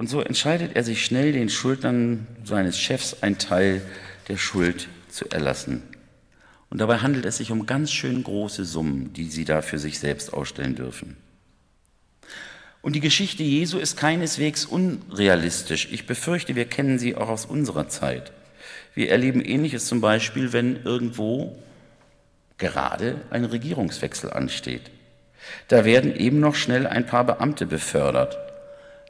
und 0.03 0.09
so 0.09 0.19
entscheidet 0.19 0.75
er 0.75 0.83
sich 0.83 1.05
schnell, 1.05 1.31
den 1.31 1.47
Schuldnern 1.47 2.27
seines 2.43 2.77
Chefs 2.77 3.23
einen 3.23 3.37
Teil 3.37 3.81
der 4.27 4.35
Schuld 4.35 4.89
zu 5.07 5.29
erlassen. 5.29 5.81
Und 6.69 6.79
dabei 6.79 6.97
handelt 6.97 7.23
es 7.23 7.37
sich 7.37 7.51
um 7.51 7.65
ganz 7.65 7.89
schön 7.89 8.21
große 8.21 8.65
Summen, 8.65 9.13
die 9.13 9.29
sie 9.29 9.45
da 9.45 9.61
für 9.61 9.79
sich 9.79 9.99
selbst 9.99 10.33
ausstellen 10.33 10.75
dürfen. 10.75 11.15
Und 12.81 12.97
die 12.97 12.99
Geschichte 12.99 13.43
Jesu 13.43 13.77
ist 13.77 13.95
keineswegs 13.95 14.65
unrealistisch. 14.65 15.87
Ich 15.89 16.05
befürchte, 16.05 16.57
wir 16.57 16.65
kennen 16.65 16.99
sie 16.99 17.15
auch 17.15 17.29
aus 17.29 17.45
unserer 17.45 17.87
Zeit. 17.87 18.33
Wir 18.95 19.09
erleben 19.09 19.39
Ähnliches 19.39 19.85
zum 19.85 20.01
Beispiel, 20.01 20.51
wenn 20.51 20.83
irgendwo 20.83 21.57
gerade 22.57 23.21
ein 23.29 23.45
Regierungswechsel 23.45 24.33
ansteht. 24.33 24.91
Da 25.69 25.85
werden 25.85 26.13
eben 26.13 26.41
noch 26.41 26.55
schnell 26.55 26.87
ein 26.87 27.05
paar 27.05 27.23
Beamte 27.23 27.65
befördert. 27.65 28.37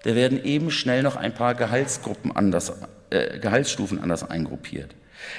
Da 0.04 0.16
werden 0.16 0.44
eben 0.44 0.70
schnell 0.70 1.02
noch 1.02 1.16
ein 1.16 1.34
paar 1.34 1.56
Gehaltsgruppen 1.56 2.32
anders, 2.32 2.74
äh, 3.10 3.40
Gehaltsstufen 3.40 4.00
anders 4.00 4.30
eingruppiert. 4.30 4.96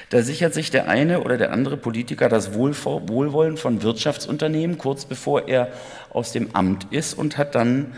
Da 0.09 0.21
sichert 0.21 0.53
sich 0.53 0.71
der 0.71 0.87
eine 0.87 1.21
oder 1.21 1.37
der 1.37 1.51
andere 1.51 1.77
Politiker 1.77 2.29
das 2.29 2.53
Wohlwollen 2.53 3.57
von 3.57 3.83
Wirtschaftsunternehmen 3.83 4.77
kurz 4.77 5.05
bevor 5.05 5.47
er 5.47 5.71
aus 6.09 6.31
dem 6.31 6.55
Amt 6.55 6.87
ist 6.91 7.13
und 7.13 7.37
hat 7.37 7.55
dann 7.55 7.93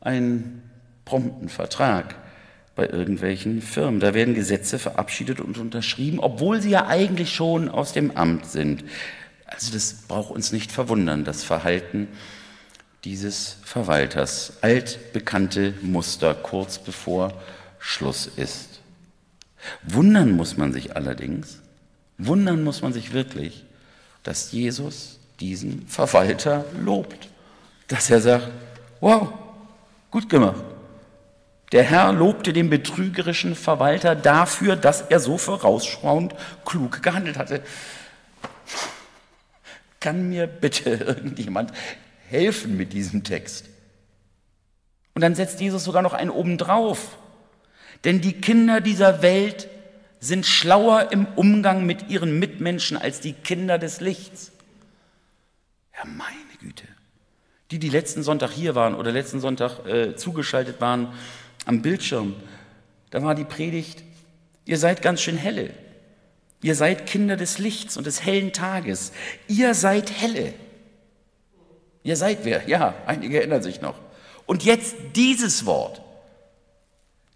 einen 0.00 0.62
prompten 1.04 1.48
Vertrag 1.48 2.14
bei 2.74 2.86
irgendwelchen 2.86 3.62
Firmen. 3.62 4.00
Da 4.00 4.12
werden 4.12 4.34
Gesetze 4.34 4.78
verabschiedet 4.78 5.40
und 5.40 5.56
unterschrieben, 5.56 6.20
obwohl 6.20 6.60
sie 6.60 6.70
ja 6.70 6.86
eigentlich 6.86 7.34
schon 7.34 7.70
aus 7.70 7.92
dem 7.94 8.16
Amt 8.16 8.46
sind. 8.46 8.84
Also 9.46 9.72
das 9.72 9.94
braucht 10.06 10.32
uns 10.32 10.52
nicht 10.52 10.70
verwundern, 10.70 11.24
das 11.24 11.42
Verhalten 11.42 12.08
dieses 13.06 13.58
Verwalters. 13.62 14.54
Altbekannte 14.62 15.74
Muster 15.80 16.34
kurz 16.34 16.78
bevor 16.78 17.32
Schluss 17.78 18.26
ist. 18.26 18.80
Wundern 19.84 20.32
muss 20.32 20.56
man 20.56 20.72
sich 20.72 20.96
allerdings, 20.96 21.60
wundern 22.18 22.64
muss 22.64 22.82
man 22.82 22.92
sich 22.92 23.12
wirklich, 23.12 23.64
dass 24.24 24.50
Jesus 24.50 25.20
diesen 25.38 25.86
Verwalter 25.86 26.64
lobt. 26.82 27.28
Dass 27.86 28.10
er 28.10 28.20
sagt, 28.20 28.48
wow, 29.00 29.28
gut 30.10 30.28
gemacht. 30.28 30.64
Der 31.70 31.84
Herr 31.84 32.12
lobte 32.12 32.52
den 32.52 32.70
betrügerischen 32.70 33.54
Verwalter 33.54 34.16
dafür, 34.16 34.74
dass 34.74 35.02
er 35.02 35.20
so 35.20 35.38
vorausschauend 35.38 36.34
klug 36.64 37.02
gehandelt 37.04 37.38
hatte. 37.38 37.62
Kann 40.00 40.28
mir 40.28 40.48
bitte 40.48 40.90
irgendjemand 41.06 41.72
helfen 42.28 42.76
mit 42.76 42.92
diesem 42.92 43.24
Text? 43.24 43.66
Und 45.14 45.22
dann 45.22 45.34
setzt 45.34 45.60
Jesus 45.60 45.84
sogar 45.84 46.02
noch 46.02 46.12
einen 46.12 46.30
obendrauf. 46.30 47.16
Denn 48.04 48.20
die 48.20 48.34
Kinder 48.34 48.80
dieser 48.80 49.22
Welt 49.22 49.68
sind 50.20 50.46
schlauer 50.46 51.12
im 51.12 51.26
Umgang 51.36 51.86
mit 51.86 52.08
ihren 52.10 52.38
Mitmenschen 52.38 52.96
als 52.96 53.20
die 53.20 53.32
Kinder 53.32 53.78
des 53.78 54.00
Lichts. 54.00 54.52
Ja, 55.96 56.04
meine 56.04 56.36
Güte. 56.60 56.84
Die, 57.70 57.78
die 57.78 57.88
letzten 57.88 58.22
Sonntag 58.22 58.50
hier 58.50 58.74
waren 58.74 58.94
oder 58.94 59.10
letzten 59.10 59.40
Sonntag 59.40 59.86
äh, 59.86 60.14
zugeschaltet 60.16 60.80
waren 60.80 61.12
am 61.64 61.82
Bildschirm, 61.82 62.34
da 63.10 63.22
war 63.22 63.34
die 63.34 63.44
Predigt, 63.44 64.02
ihr 64.66 64.78
seid 64.78 65.02
ganz 65.02 65.20
schön 65.22 65.36
helle. 65.36 65.70
Ihr 66.62 66.74
seid 66.74 67.06
Kinder 67.06 67.36
des 67.36 67.58
Lichts 67.58 67.96
und 67.96 68.06
des 68.06 68.24
hellen 68.24 68.52
Tages. 68.52 69.12
Ihr 69.48 69.74
seid 69.74 70.10
helle. 70.10 70.54
Ihr 72.06 72.16
seid 72.16 72.44
wer? 72.44 72.68
Ja, 72.68 72.94
einige 73.04 73.38
erinnern 73.38 73.64
sich 73.64 73.80
noch. 73.80 73.98
Und 74.46 74.64
jetzt 74.64 74.94
dieses 75.16 75.66
Wort. 75.66 76.02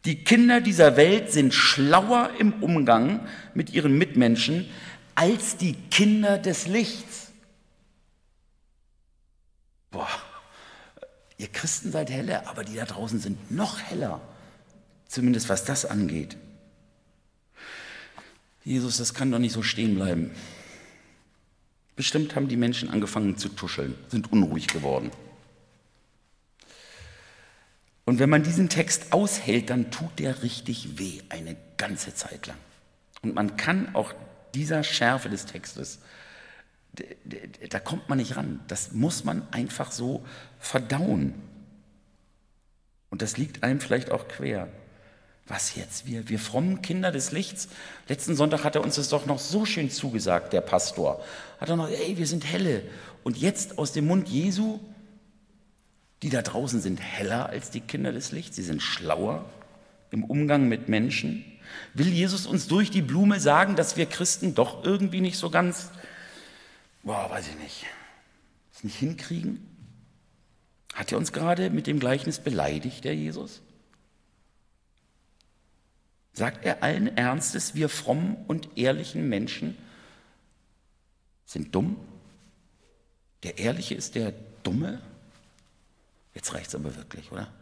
Die 0.04 0.22
Kinder 0.22 0.60
dieser 0.60 0.96
Welt 0.96 1.32
sind 1.32 1.52
schlauer 1.52 2.30
im 2.38 2.52
Umgang 2.62 3.26
mit 3.52 3.70
ihren 3.70 3.98
Mitmenschen 3.98 4.70
als 5.16 5.56
die 5.56 5.74
Kinder 5.74 6.38
des 6.38 6.68
Lichts. 6.68 7.32
Boah, 9.90 10.08
ihr 11.36 11.48
Christen 11.48 11.90
seid 11.90 12.08
helle, 12.08 12.46
aber 12.46 12.62
die 12.62 12.76
da 12.76 12.84
draußen 12.84 13.18
sind 13.18 13.50
noch 13.50 13.80
heller. 13.80 14.20
Zumindest 15.08 15.48
was 15.48 15.64
das 15.64 15.84
angeht. 15.84 16.36
Jesus, 18.62 18.98
das 18.98 19.14
kann 19.14 19.32
doch 19.32 19.40
nicht 19.40 19.52
so 19.52 19.64
stehen 19.64 19.96
bleiben. 19.96 20.30
Bestimmt 22.00 22.34
haben 22.34 22.48
die 22.48 22.56
Menschen 22.56 22.88
angefangen 22.88 23.36
zu 23.36 23.50
tuscheln, 23.50 23.94
sind 24.08 24.32
unruhig 24.32 24.68
geworden. 24.68 25.10
Und 28.06 28.18
wenn 28.18 28.30
man 28.30 28.42
diesen 28.42 28.70
Text 28.70 29.12
aushält, 29.12 29.68
dann 29.68 29.90
tut 29.90 30.18
der 30.18 30.42
richtig 30.42 30.98
weh, 30.98 31.20
eine 31.28 31.58
ganze 31.76 32.14
Zeit 32.14 32.46
lang. 32.46 32.56
Und 33.20 33.34
man 33.34 33.58
kann 33.58 33.94
auch 33.94 34.14
dieser 34.54 34.82
Schärfe 34.82 35.28
des 35.28 35.44
Textes, 35.44 35.98
da 37.68 37.78
kommt 37.78 38.08
man 38.08 38.16
nicht 38.16 38.34
ran. 38.34 38.60
Das 38.66 38.92
muss 38.92 39.24
man 39.24 39.46
einfach 39.52 39.92
so 39.92 40.24
verdauen. 40.58 41.34
Und 43.10 43.20
das 43.20 43.36
liegt 43.36 43.62
einem 43.62 43.78
vielleicht 43.78 44.10
auch 44.10 44.26
quer. 44.26 44.68
Was 45.50 45.74
jetzt? 45.74 46.06
Wir, 46.06 46.28
wir 46.28 46.38
frommen 46.38 46.80
Kinder 46.80 47.10
des 47.10 47.32
Lichts? 47.32 47.66
Letzten 48.06 48.36
Sonntag 48.36 48.62
hat 48.62 48.76
er 48.76 48.84
uns 48.84 48.94
das 48.94 49.08
doch 49.08 49.26
noch 49.26 49.40
so 49.40 49.66
schön 49.66 49.90
zugesagt, 49.90 50.52
der 50.52 50.60
Pastor. 50.60 51.24
Hat 51.58 51.68
er 51.68 51.74
noch, 51.74 51.88
ey, 51.88 52.16
wir 52.16 52.28
sind 52.28 52.44
helle. 52.44 52.84
Und 53.24 53.36
jetzt 53.36 53.76
aus 53.76 53.90
dem 53.90 54.06
Mund 54.06 54.28
Jesu, 54.28 54.78
die 56.22 56.30
da 56.30 56.42
draußen 56.42 56.80
sind 56.80 57.00
heller 57.00 57.48
als 57.48 57.70
die 57.70 57.80
Kinder 57.80 58.12
des 58.12 58.30
Lichts, 58.30 58.54
sie 58.54 58.62
sind 58.62 58.80
schlauer 58.80 59.44
im 60.12 60.22
Umgang 60.22 60.68
mit 60.68 60.88
Menschen. 60.88 61.44
Will 61.94 62.12
Jesus 62.12 62.46
uns 62.46 62.68
durch 62.68 62.92
die 62.92 63.02
Blume 63.02 63.40
sagen, 63.40 63.74
dass 63.74 63.96
wir 63.96 64.06
Christen 64.06 64.54
doch 64.54 64.84
irgendwie 64.84 65.20
nicht 65.20 65.36
so 65.36 65.50
ganz, 65.50 65.90
boah, 67.02 67.28
weiß 67.28 67.48
ich 67.48 67.58
nicht, 67.58 67.86
es 68.72 68.84
nicht 68.84 68.96
hinkriegen? 68.96 69.66
Hat 70.94 71.10
er 71.10 71.18
uns 71.18 71.32
gerade 71.32 71.70
mit 71.70 71.88
dem 71.88 71.98
Gleichnis 71.98 72.38
beleidigt, 72.38 73.02
der 73.02 73.16
Jesus? 73.16 73.62
Sagt 76.40 76.64
er 76.64 76.82
allen 76.82 77.18
Ernstes, 77.18 77.74
wir 77.74 77.90
frommen 77.90 78.34
und 78.48 78.78
ehrlichen 78.78 79.28
Menschen 79.28 79.76
sind 81.44 81.74
dumm? 81.74 81.98
Der 83.42 83.58
Ehrliche 83.58 83.94
ist 83.94 84.14
der 84.14 84.32
Dumme? 84.62 85.02
Jetzt 86.32 86.54
reicht 86.54 86.68
es 86.68 86.74
aber 86.74 86.96
wirklich, 86.96 87.30
oder? 87.30 87.52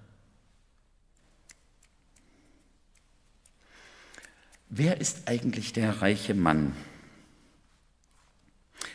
Wer 4.69 5.01
ist 5.01 5.27
eigentlich 5.27 5.73
der 5.73 6.01
reiche 6.01 6.35
Mann? 6.35 6.73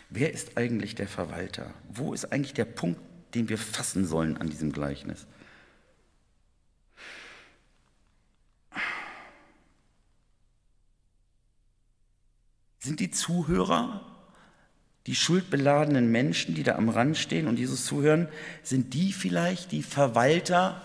Wer 0.10 0.32
ist 0.32 0.56
eigentlich 0.56 0.96
der 0.96 1.10
Verwalter? 1.10 1.74
Wo 1.90 2.14
ist 2.14 2.32
eigentlich 2.32 2.54
der 2.54 2.64
Punkt, 2.64 3.02
den 3.34 3.50
wir 3.50 3.58
fassen 3.58 4.06
sollen 4.06 4.38
an 4.38 4.50
diesem 4.50 4.72
Gleichnis? 4.72 5.28
Sind 12.84 13.00
die 13.00 13.12
Zuhörer 13.12 14.02
die 15.08 15.16
schuldbeladenen 15.16 16.12
Menschen, 16.12 16.54
die 16.54 16.64
da 16.64 16.76
am 16.76 16.90
Rand 16.90 17.18
stehen 17.18 17.48
und 17.48 17.58
Jesus 17.58 17.86
zuhören, 17.86 18.28
sind 18.62 18.94
die 18.94 19.14
vielleicht 19.14 19.72
die 19.72 19.84
Verwalter, 19.84 20.82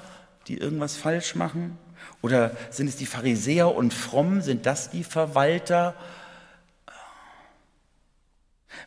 die 0.47 0.59
irgendwas 0.59 0.97
falsch 0.97 1.35
machen? 1.35 1.77
Oder 2.23 2.57
sind 2.71 2.87
es 2.87 2.95
die 2.95 3.07
Pharisäer 3.07 3.75
und 3.75 3.93
Fromm? 3.93 4.43
Sind 4.43 4.65
das 4.65 4.91
die 4.91 5.03
Verwalter? 5.03 5.97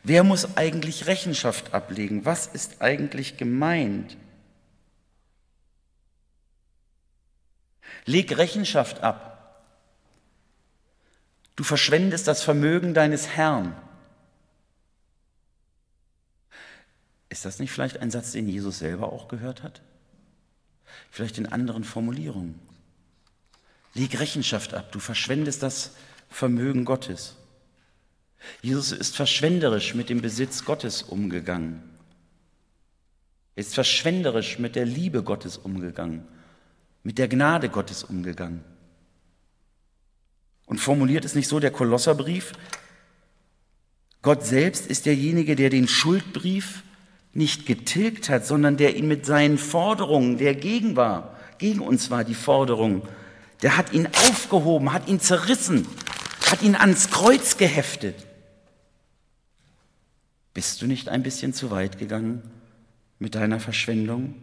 Wer 0.02 0.24
muss 0.24 0.56
eigentlich 0.56 1.06
Rechenschaft 1.06 1.74
ablegen? 1.74 2.24
Was 2.24 2.46
ist 2.46 2.80
eigentlich 2.80 3.36
gemeint? 3.36 4.16
Leg 8.06 8.38
Rechenschaft 8.38 9.02
ab. 9.02 9.31
Du 11.56 11.64
verschwendest 11.64 12.26
das 12.28 12.42
Vermögen 12.42 12.94
deines 12.94 13.28
Herrn. 13.28 13.76
Ist 17.28 17.44
das 17.44 17.58
nicht 17.58 17.70
vielleicht 17.70 17.98
ein 17.98 18.10
Satz, 18.10 18.32
den 18.32 18.48
Jesus 18.48 18.78
selber 18.78 19.12
auch 19.12 19.28
gehört 19.28 19.62
hat? 19.62 19.82
Vielleicht 21.10 21.38
in 21.38 21.46
anderen 21.46 21.84
Formulierungen. 21.84 22.58
Leg 23.94 24.18
Rechenschaft 24.18 24.74
ab, 24.74 24.92
du 24.92 25.00
verschwendest 25.00 25.62
das 25.62 25.92
Vermögen 26.30 26.84
Gottes. 26.84 27.36
Jesus 28.62 28.92
ist 28.92 29.16
verschwenderisch 29.16 29.94
mit 29.94 30.08
dem 30.08 30.20
Besitz 30.20 30.64
Gottes 30.64 31.02
umgegangen. 31.02 31.82
Er 33.54 33.60
ist 33.60 33.74
verschwenderisch 33.74 34.58
mit 34.58 34.76
der 34.76 34.86
Liebe 34.86 35.22
Gottes 35.22 35.58
umgegangen, 35.58 36.26
mit 37.02 37.18
der 37.18 37.28
Gnade 37.28 37.68
Gottes 37.68 38.02
umgegangen. 38.02 38.64
Und 40.66 40.78
formuliert 40.78 41.24
es 41.24 41.34
nicht 41.34 41.48
so 41.48 41.60
der 41.60 41.70
Kolosserbrief, 41.70 42.52
Gott 44.22 44.46
selbst 44.46 44.86
ist 44.86 45.06
derjenige, 45.06 45.56
der 45.56 45.68
den 45.68 45.88
Schuldbrief 45.88 46.84
nicht 47.34 47.66
getilgt 47.66 48.28
hat, 48.28 48.46
sondern 48.46 48.76
der 48.76 48.96
ihn 48.96 49.08
mit 49.08 49.26
seinen 49.26 49.58
Forderungen, 49.58 50.38
der 50.38 50.54
gegen 50.54 50.96
war, 50.96 51.36
gegen 51.58 51.80
uns 51.80 52.10
war 52.10 52.22
die 52.22 52.34
Forderung, 52.34 53.02
der 53.62 53.76
hat 53.76 53.92
ihn 53.92 54.06
aufgehoben, 54.06 54.92
hat 54.92 55.08
ihn 55.08 55.20
zerrissen, 55.20 55.86
hat 56.50 56.62
ihn 56.62 56.76
ans 56.76 57.10
Kreuz 57.10 57.56
geheftet. 57.56 58.26
Bist 60.54 60.82
du 60.82 60.86
nicht 60.86 61.08
ein 61.08 61.22
bisschen 61.22 61.52
zu 61.52 61.70
weit 61.70 61.98
gegangen 61.98 62.42
mit 63.18 63.34
deiner 63.34 63.58
Verschwendung? 63.58 64.34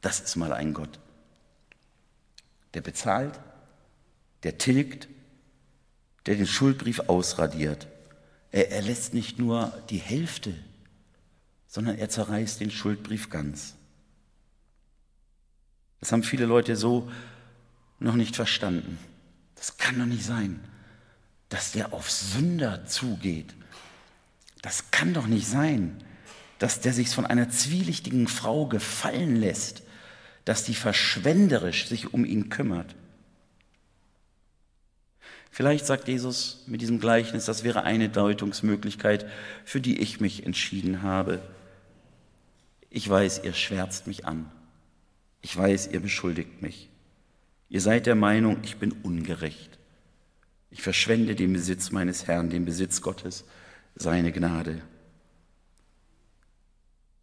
Das 0.00 0.20
ist 0.20 0.36
mal 0.36 0.52
ein 0.52 0.74
Gott, 0.74 0.98
der 2.74 2.82
bezahlt, 2.82 3.38
der 4.44 4.58
tilgt, 4.58 5.08
der 6.26 6.36
den 6.36 6.46
Schuldbrief 6.46 7.00
ausradiert. 7.00 7.88
Er, 8.52 8.70
er 8.70 8.82
lässt 8.82 9.14
nicht 9.14 9.38
nur 9.38 9.72
die 9.90 9.98
Hälfte, 9.98 10.54
sondern 11.66 11.98
er 11.98 12.08
zerreißt 12.08 12.60
den 12.60 12.70
Schuldbrief 12.70 13.30
ganz. 13.30 13.74
Das 16.00 16.12
haben 16.12 16.22
viele 16.22 16.46
Leute 16.46 16.76
so 16.76 17.10
noch 17.98 18.14
nicht 18.14 18.36
verstanden. 18.36 18.98
Das 19.56 19.76
kann 19.78 19.98
doch 19.98 20.06
nicht 20.06 20.24
sein, 20.24 20.60
dass 21.48 21.72
der 21.72 21.92
auf 21.92 22.10
Sünder 22.10 22.86
zugeht 22.86 23.54
das 24.64 24.90
kann 24.90 25.12
doch 25.12 25.26
nicht 25.26 25.46
sein, 25.46 26.02
dass 26.58 26.80
der 26.80 26.94
sich 26.94 27.10
von 27.10 27.26
einer 27.26 27.50
zwielichtigen 27.50 28.28
Frau 28.28 28.66
gefallen 28.66 29.36
lässt, 29.36 29.82
dass 30.46 30.64
die 30.64 30.74
verschwenderisch 30.74 31.86
sich 31.86 32.14
um 32.14 32.24
ihn 32.24 32.48
kümmert. 32.48 32.94
Vielleicht 35.54 35.86
sagt 35.86 36.08
Jesus 36.08 36.64
mit 36.66 36.80
diesem 36.80 36.98
Gleichnis, 36.98 37.44
das 37.44 37.62
wäre 37.62 37.84
eine 37.84 38.08
Deutungsmöglichkeit, 38.08 39.24
für 39.64 39.80
die 39.80 40.00
ich 40.00 40.18
mich 40.18 40.44
entschieden 40.44 41.02
habe. 41.02 41.40
Ich 42.90 43.08
weiß, 43.08 43.42
ihr 43.44 43.52
schwärzt 43.52 44.08
mich 44.08 44.26
an. 44.26 44.50
Ich 45.42 45.56
weiß, 45.56 45.90
ihr 45.92 46.00
beschuldigt 46.00 46.60
mich. 46.60 46.90
Ihr 47.68 47.80
seid 47.80 48.06
der 48.06 48.16
Meinung, 48.16 48.58
ich 48.64 48.78
bin 48.78 48.90
ungerecht. 49.04 49.78
Ich 50.72 50.82
verschwende 50.82 51.36
den 51.36 51.52
Besitz 51.52 51.92
meines 51.92 52.26
Herrn, 52.26 52.50
den 52.50 52.64
Besitz 52.64 53.00
Gottes 53.00 53.44
seine 53.94 54.32
Gnade. 54.32 54.82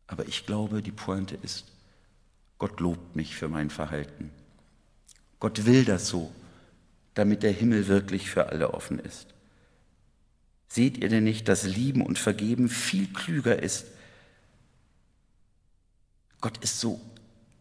Aber 0.08 0.26
ich 0.26 0.46
glaube, 0.46 0.82
die 0.82 0.94
Pointe 0.94 1.38
ist, 1.42 1.66
Gott 2.60 2.80
lobt 2.80 3.14
mich 3.14 3.36
für 3.36 3.50
mein 3.50 3.70
Verhalten. 3.70 4.32
Gott 5.42 5.66
will 5.66 5.84
das 5.84 6.08
so, 6.08 6.32
damit 7.13 7.44
der 7.44 7.51
Himmel 7.51 7.88
wirklich 7.88 8.30
für 8.30 8.50
alle 8.50 8.74
offen 8.74 9.00
ist. 9.00 9.27
Seht 10.68 10.98
ihr 10.98 11.10
denn 11.10 11.24
nicht, 11.24 11.48
dass 11.48 11.65
Lieben 11.65 12.02
und 12.02 12.17
Vergeben 12.17 12.69
viel 12.69 13.08
klüger 13.08 13.62
ist? 13.62 13.88
Gott 16.39 16.58
ist 16.60 16.80
so 16.80 17.02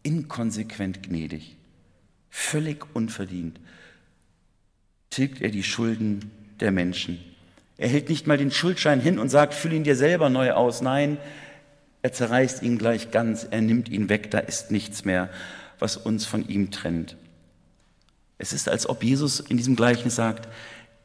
inkonsequent 0.03 1.03
gnädig, 1.03 1.57
völlig 2.29 2.85
unverdient. 2.95 3.59
Tilgt 5.09 5.41
er 5.41 5.49
die 5.49 5.63
Schulden 5.63 6.31
der 6.59 6.71
Menschen 6.71 7.19
er 7.81 7.89
hält 7.89 8.09
nicht 8.09 8.27
mal 8.27 8.37
den 8.37 8.51
Schuldschein 8.51 9.01
hin 9.01 9.17
und 9.17 9.29
sagt, 9.29 9.55
füll 9.55 9.73
ihn 9.73 9.83
dir 9.83 9.95
selber 9.95 10.29
neu 10.29 10.51
aus. 10.51 10.83
Nein, 10.83 11.17
er 12.03 12.13
zerreißt 12.13 12.61
ihn 12.61 12.77
gleich 12.77 13.09
ganz, 13.09 13.47
er 13.49 13.61
nimmt 13.61 13.89
ihn 13.89 14.07
weg, 14.07 14.29
da 14.29 14.37
ist 14.37 14.69
nichts 14.69 15.03
mehr, 15.03 15.31
was 15.79 15.97
uns 15.97 16.27
von 16.27 16.47
ihm 16.47 16.69
trennt. 16.69 17.17
Es 18.41 18.53
ist, 18.53 18.67
als 18.67 18.89
ob 18.89 19.03
Jesus 19.03 19.39
in 19.39 19.57
diesem 19.57 19.75
Gleichnis 19.75 20.15
sagt, 20.15 20.47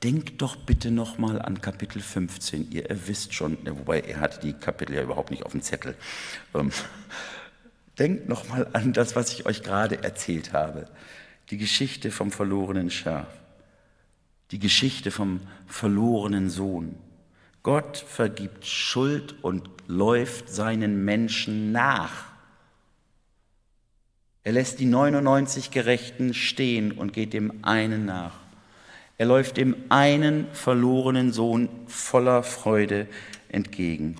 denkt 0.02 0.42
doch 0.42 0.56
bitte 0.56 0.90
noch 0.90 1.18
mal 1.18 1.40
an 1.40 1.60
Kapitel 1.60 2.00
15. 2.00 2.70
Ihr, 2.70 2.90
ihr 2.90 3.08
wisst 3.08 3.34
schon, 3.34 3.58
wobei 3.64 4.00
er 4.00 4.20
hat 4.20 4.42
die 4.42 4.52
Kapitel 4.52 4.94
ja 4.94 5.02
überhaupt 5.02 5.30
nicht 5.30 5.44
auf 5.44 5.52
dem 5.52 5.62
Zettel. 5.62 5.94
Ähm, 6.54 6.70
denkt 7.98 8.28
noch 8.28 8.48
mal 8.48 8.68
an 8.72 8.92
das, 8.92 9.16
was 9.16 9.32
ich 9.32 9.46
euch 9.46 9.62
gerade 9.62 10.02
erzählt 10.02 10.52
habe. 10.52 10.88
Die 11.50 11.58
Geschichte 11.58 12.10
vom 12.10 12.30
verlorenen 12.30 12.90
Schaf 12.90 13.26
die 14.50 14.58
Geschichte 14.58 15.10
vom 15.10 15.40
verlorenen 15.66 16.50
Sohn. 16.50 16.94
Gott 17.62 17.98
vergibt 17.98 18.64
Schuld 18.64 19.34
und 19.42 19.68
läuft 19.88 20.48
seinen 20.48 21.04
Menschen 21.04 21.72
nach. 21.72 22.26
Er 24.46 24.52
lässt 24.52 24.78
die 24.78 24.86
99 24.86 25.72
Gerechten 25.72 26.32
stehen 26.32 26.92
und 26.92 27.12
geht 27.12 27.32
dem 27.32 27.64
einen 27.64 28.04
nach. 28.04 28.38
Er 29.18 29.26
läuft 29.26 29.56
dem 29.56 29.74
einen 29.88 30.46
verlorenen 30.52 31.32
Sohn 31.32 31.68
voller 31.88 32.44
Freude 32.44 33.08
entgegen. 33.48 34.14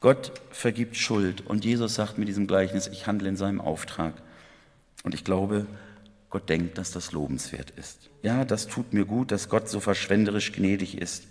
Gott 0.00 0.32
vergibt 0.50 0.96
Schuld 0.96 1.46
und 1.46 1.64
Jesus 1.64 1.94
sagt 1.94 2.18
mit 2.18 2.26
diesem 2.26 2.48
Gleichnis, 2.48 2.88
ich 2.88 3.06
handle 3.06 3.28
in 3.28 3.36
seinem 3.36 3.60
Auftrag. 3.60 4.14
Und 5.04 5.14
ich 5.14 5.22
glaube, 5.22 5.66
Gott 6.28 6.48
denkt, 6.48 6.76
dass 6.76 6.90
das 6.90 7.12
lobenswert 7.12 7.70
ist. 7.70 8.10
Ja, 8.24 8.44
das 8.44 8.66
tut 8.66 8.92
mir 8.92 9.04
gut, 9.04 9.30
dass 9.30 9.48
Gott 9.48 9.68
so 9.68 9.78
verschwenderisch 9.78 10.50
gnädig 10.50 10.98
ist 10.98 11.28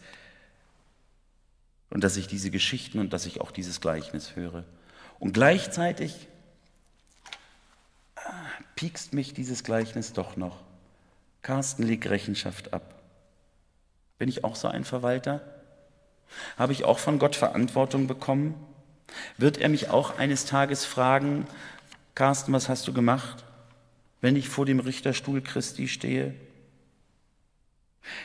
und 1.89 2.05
dass 2.05 2.15
ich 2.15 2.27
diese 2.27 2.51
Geschichten 2.51 2.99
und 2.99 3.11
dass 3.11 3.25
ich 3.25 3.41
auch 3.41 3.51
dieses 3.51 3.81
Gleichnis 3.81 4.37
höre. 4.37 4.63
Und 5.19 5.33
gleichzeitig 5.33 6.29
piekst 8.81 9.13
mich 9.13 9.33
dieses 9.33 9.63
Gleichnis 9.63 10.11
doch 10.11 10.35
noch. 10.35 10.57
Carsten 11.41 11.83
legt 11.83 12.09
Rechenschaft 12.09 12.73
ab. 12.73 13.01
Bin 14.17 14.27
ich 14.27 14.43
auch 14.43 14.57
so 14.57 14.67
ein 14.67 14.83
Verwalter? 14.83 15.41
Habe 16.57 16.73
ich 16.73 16.83
auch 16.83 16.99
von 16.99 17.17
Gott 17.17 17.35
Verantwortung 17.35 18.07
bekommen? 18.07 18.55
Wird 19.37 19.57
er 19.57 19.69
mich 19.69 19.89
auch 19.89 20.17
eines 20.17 20.45
Tages 20.45 20.83
fragen, 20.83 21.47
Carsten, 22.13 22.53
was 22.53 22.67
hast 22.67 22.87
du 22.87 22.93
gemacht? 22.93 23.45
wenn 24.21 24.35
ich 24.35 24.47
vor 24.47 24.65
dem 24.65 24.79
Richterstuhl 24.79 25.41
Christi 25.41 25.87
stehe? 25.87 26.33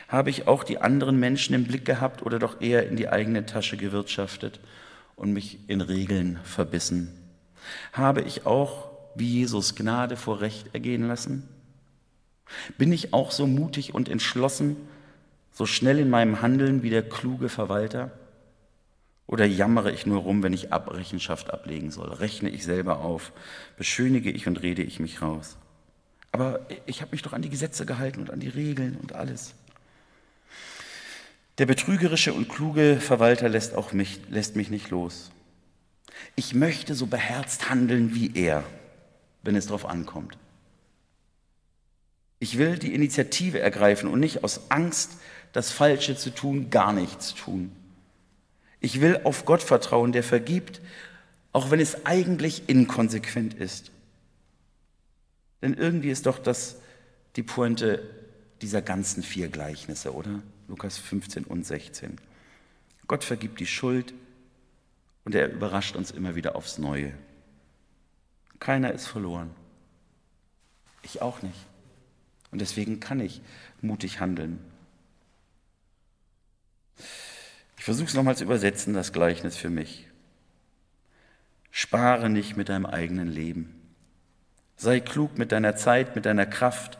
Habe 0.07 0.29
ich 0.29 0.47
auch 0.47 0.63
die 0.63 0.77
anderen 0.79 1.19
Menschen 1.19 1.53
im 1.53 1.65
Blick 1.65 1.85
gehabt 1.85 2.23
oder 2.23 2.39
doch 2.39 2.61
eher 2.61 2.87
in 2.87 2.95
die 2.95 3.09
eigene 3.09 3.45
Tasche 3.45 3.77
gewirtschaftet 3.77 4.59
und 5.15 5.33
mich 5.33 5.59
in 5.67 5.81
Regeln 5.81 6.39
verbissen? 6.43 7.11
Habe 7.93 8.21
ich 8.21 8.45
auch, 8.45 8.89
wie 9.17 9.39
Jesus, 9.39 9.75
Gnade 9.75 10.15
vor 10.15 10.41
Recht 10.41 10.73
ergehen 10.73 11.07
lassen? 11.07 11.47
Bin 12.77 12.91
ich 12.91 13.13
auch 13.13 13.31
so 13.31 13.47
mutig 13.47 13.93
und 13.93 14.09
entschlossen, 14.09 14.77
so 15.51 15.65
schnell 15.65 15.99
in 15.99 16.09
meinem 16.09 16.41
Handeln 16.41 16.83
wie 16.83 16.89
der 16.89 17.07
kluge 17.07 17.49
Verwalter? 17.49 18.11
Oder 19.25 19.45
jammere 19.45 19.91
ich 19.91 20.05
nur 20.05 20.21
rum, 20.21 20.41
wenn 20.41 20.53
ich 20.53 20.71
Abrechenschaft 20.71 21.51
ablegen 21.51 21.91
soll? 21.91 22.13
Rechne 22.13 22.49
ich 22.49 22.63
selber 22.63 22.99
auf? 23.01 23.33
Beschönige 23.75 24.31
ich 24.31 24.47
und 24.47 24.61
rede 24.61 24.83
ich 24.83 24.99
mich 24.99 25.21
raus? 25.21 25.57
Aber 26.31 26.65
ich 26.85 27.01
habe 27.01 27.11
mich 27.11 27.23
doch 27.23 27.33
an 27.33 27.41
die 27.41 27.49
Gesetze 27.49 27.85
gehalten 27.85 28.21
und 28.21 28.31
an 28.31 28.39
die 28.39 28.47
Regeln 28.47 28.95
und 29.01 29.13
alles. 29.13 29.55
Der 31.57 31.65
betrügerische 31.65 32.33
und 32.33 32.49
kluge 32.49 32.99
Verwalter 33.01 33.49
lässt, 33.49 33.75
auch 33.75 33.91
mich, 33.91 34.21
lässt 34.29 34.55
mich 34.55 34.69
nicht 34.69 34.91
los. 34.91 35.31
Ich 36.35 36.53
möchte 36.53 36.93
so 36.93 37.07
beherzt 37.07 37.69
handeln 37.69 38.13
wie 38.13 38.31
er, 38.35 38.63
wenn 39.43 39.55
es 39.55 39.67
darauf 39.67 39.85
ankommt. 39.85 40.37
Ich 42.39 42.57
will 42.57 42.77
die 42.77 42.93
Initiative 42.93 43.59
ergreifen 43.59 44.09
und 44.09 44.19
nicht 44.19 44.43
aus 44.43 44.69
Angst, 44.69 45.17
das 45.53 45.71
Falsche 45.71 46.15
zu 46.15 46.29
tun, 46.29 46.69
gar 46.69 46.93
nichts 46.93 47.33
tun. 47.33 47.71
Ich 48.79 49.01
will 49.01 49.21
auf 49.23 49.45
Gott 49.45 49.63
vertrauen, 49.63 50.11
der 50.11 50.23
vergibt, 50.23 50.81
auch 51.51 51.71
wenn 51.71 51.79
es 51.79 52.05
eigentlich 52.05 52.63
inkonsequent 52.67 53.55
ist. 53.55 53.91
Denn 55.61 55.73
irgendwie 55.73 56.11
ist 56.11 56.27
doch 56.27 56.37
das 56.37 56.77
die 57.35 57.43
Pointe 57.43 58.07
dieser 58.61 58.81
ganzen 58.81 59.23
vier 59.23 59.47
Gleichnisse, 59.47 60.13
oder? 60.13 60.41
Lukas 60.67 60.97
15 60.97 61.45
und 61.45 61.65
16. 61.65 62.17
Gott 63.07 63.23
vergibt 63.23 63.59
die 63.59 63.65
Schuld 63.65 64.13
und 65.23 65.33
er 65.33 65.51
überrascht 65.51 65.95
uns 65.95 66.11
immer 66.11 66.35
wieder 66.35 66.55
aufs 66.55 66.77
Neue. 66.77 67.13
Keiner 68.59 68.91
ist 68.91 69.07
verloren. 69.07 69.51
Ich 71.03 71.21
auch 71.21 71.41
nicht. 71.41 71.65
Und 72.51 72.59
deswegen 72.59 72.99
kann 72.99 73.19
ich 73.19 73.41
mutig 73.81 74.19
handeln. 74.19 74.59
Ich 77.77 77.83
versuche 77.83 78.07
es 78.07 78.13
nochmal 78.13 78.35
zu 78.35 78.43
übersetzen, 78.43 78.93
das 78.93 79.13
Gleichnis 79.13 79.55
für 79.55 79.69
mich. 79.69 80.07
Spare 81.71 82.29
nicht 82.29 82.57
mit 82.57 82.69
deinem 82.69 82.85
eigenen 82.85 83.27
Leben. 83.27 83.73
Sei 84.77 84.99
klug 84.99 85.37
mit 85.37 85.51
deiner 85.51 85.75
Zeit, 85.75 86.15
mit 86.15 86.25
deiner 86.25 86.45
Kraft. 86.45 86.97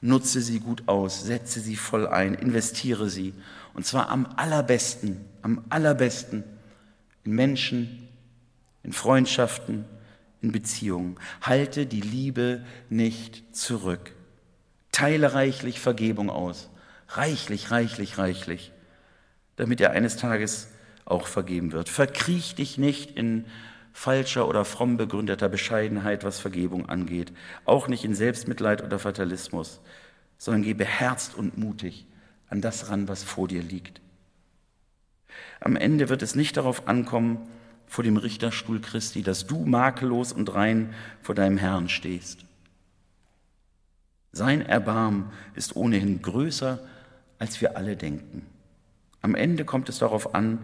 Nutze 0.00 0.40
sie 0.40 0.60
gut 0.60 0.86
aus, 0.86 1.24
setze 1.24 1.60
sie 1.60 1.76
voll 1.76 2.06
ein, 2.06 2.34
investiere 2.34 3.10
sie. 3.10 3.34
Und 3.74 3.84
zwar 3.84 4.10
am 4.10 4.26
allerbesten, 4.36 5.24
am 5.42 5.64
allerbesten 5.68 6.44
in 7.24 7.32
Menschen, 7.32 8.08
in 8.84 8.92
Freundschaften, 8.92 9.84
in 10.42 10.52
Beziehungen. 10.52 11.16
Halte 11.40 11.86
die 11.86 12.00
Liebe 12.00 12.64
nicht 12.88 13.56
zurück. 13.56 14.14
Teile 14.92 15.34
reichlich 15.34 15.80
Vergebung 15.80 16.30
aus. 16.30 16.70
Reichlich, 17.08 17.70
reichlich, 17.70 18.18
reichlich. 18.18 18.72
Damit 19.56 19.80
er 19.80 19.92
eines 19.92 20.16
Tages 20.16 20.68
auch 21.04 21.26
vergeben 21.26 21.72
wird. 21.72 21.88
Verkriech 21.88 22.54
dich 22.54 22.78
nicht 22.78 23.16
in 23.16 23.46
falscher 23.92 24.46
oder 24.46 24.64
fromm 24.64 24.96
begründeter 24.96 25.48
Bescheidenheit, 25.48 26.22
was 26.22 26.38
Vergebung 26.38 26.88
angeht. 26.88 27.32
Auch 27.64 27.88
nicht 27.88 28.04
in 28.04 28.14
Selbstmitleid 28.14 28.82
oder 28.82 28.98
Fatalismus, 28.98 29.80
sondern 30.36 30.62
geh 30.62 30.74
beherzt 30.74 31.34
und 31.34 31.58
mutig 31.58 32.06
an 32.48 32.60
das 32.60 32.90
ran, 32.90 33.08
was 33.08 33.24
vor 33.24 33.48
dir 33.48 33.62
liegt. 33.62 34.00
Am 35.60 35.76
Ende 35.76 36.08
wird 36.08 36.22
es 36.22 36.34
nicht 36.34 36.56
darauf 36.56 36.86
ankommen, 36.86 37.48
vor 37.88 38.04
dem 38.04 38.16
Richterstuhl 38.16 38.80
Christi, 38.80 39.22
dass 39.22 39.46
du 39.46 39.64
makellos 39.64 40.32
und 40.32 40.54
rein 40.54 40.94
vor 41.22 41.34
deinem 41.34 41.56
Herrn 41.56 41.88
stehst. 41.88 42.44
Sein 44.32 44.60
Erbarmen 44.62 45.30
ist 45.54 45.74
ohnehin 45.74 46.22
größer, 46.22 46.78
als 47.38 47.60
wir 47.60 47.76
alle 47.76 47.96
denken. 47.96 48.46
Am 49.22 49.34
Ende 49.34 49.64
kommt 49.64 49.88
es 49.88 49.98
darauf 49.98 50.34
an, 50.34 50.58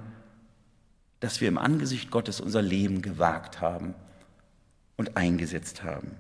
dass 1.21 1.41
wir 1.41 1.49
im 1.49 1.59
Angesicht 1.59 2.11
Gottes 2.11 2.41
unser 2.41 2.63
Leben 2.63 3.01
gewagt 3.01 3.61
haben 3.61 3.95
und 4.97 5.17
eingesetzt 5.17 5.83
haben. 5.83 6.13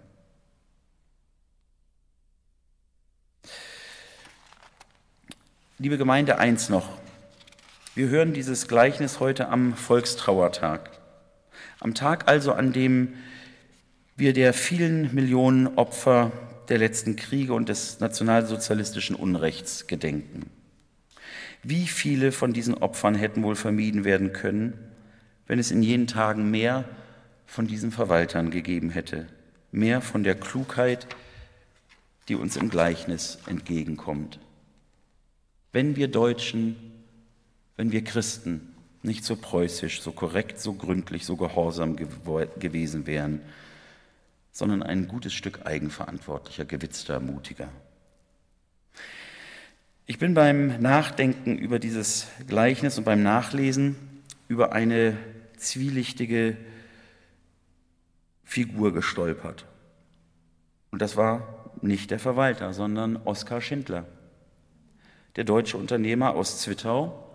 Liebe 5.79 5.99
Gemeinde, 5.99 6.39
eins 6.39 6.69
noch. 6.69 6.89
Wir 7.95 8.09
hören 8.09 8.33
dieses 8.33 8.67
Gleichnis 8.67 9.21
heute 9.21 9.49
am 9.49 9.75
Volkstrauertag. 9.75 10.91
Am 11.85 11.93
Tag 11.95 12.29
also, 12.29 12.53
an 12.53 12.73
dem 12.73 13.13
wir 14.17 14.33
der 14.33 14.55
vielen 14.55 15.15
Millionen 15.15 15.67
Opfer 15.77 16.33
der 16.71 16.79
letzten 16.79 17.15
Kriege 17.15 17.53
und 17.53 17.69
des 17.69 18.01
nationalsozialistischen 18.01 19.15
Unrechts 19.15 19.87
gedenken. 19.87 20.51
Wie 21.63 21.87
viele 21.87 22.33
von 22.33 22.55
diesen 22.55 22.73
Opfern 22.73 23.15
hätten 23.15 23.43
wohl 23.43 23.55
vermieden 23.55 24.05
werden 24.05 24.33
können, 24.33 24.73
wenn 25.47 25.59
es 25.59 25.71
in 25.71 25.83
jenen 25.83 26.07
Tagen 26.07 26.51
mehr 26.51 26.89
von 27.45 27.67
diesen 27.67 27.91
Verwaltern 27.91 28.51
gegeben 28.51 28.89
hätte, 28.89 29.27
mehr 29.71 30.01
von 30.01 30.25
der 30.25 30.37
Klugheit, 30.37 31.07
die 32.29 32.35
uns 32.35 32.57
im 32.57 32.71
Gleichnis 32.71 33.41
entgegenkommt. 33.47 34.41
Wenn 35.71 35.97
wir 35.97 36.09
Deutschen 36.09 36.77
wenn 37.77 37.93
wir 37.93 38.05
Christen 38.05 38.74
nicht 39.05 39.25
so 39.25 39.37
preußisch, 39.37 40.01
so 40.01 40.13
korrekt, 40.13 40.59
so 40.59 40.73
gründlich, 40.73 41.25
so 41.25 41.37
gehorsam 41.37 41.97
gewesen 41.97 43.07
wären, 43.07 43.41
sondern 44.51 44.83
ein 44.83 45.09
gutes 45.09 45.35
Stück 45.35 45.67
eigenverantwortlicher, 45.67 46.65
gewitzter, 46.65 47.21
mutiger. 47.21 47.69
Ich 50.07 50.19
bin 50.19 50.35
beim 50.35 50.81
Nachdenken 50.81 51.57
über 51.57 51.79
dieses 51.79 52.27
Gleichnis 52.47 52.99
und 52.99 53.05
beim 53.05 53.23
Nachlesen 53.23 53.97
über 54.49 54.73
eine 54.73 55.17
zwielichtige 55.57 56.57
Figur 58.45 58.93
gestolpert. 58.93 59.65
Und 60.91 61.03
das 61.03 61.17
war 61.17 61.71
nicht 61.81 62.11
der 62.11 62.19
Verwalter, 62.19 62.73
sondern 62.73 63.17
Oskar 63.17 63.61
Schindler, 63.61 64.07
der 65.37 65.45
deutsche 65.45 65.77
Unternehmer 65.77 66.35
aus 66.35 66.61
Zwittau, 66.61 67.34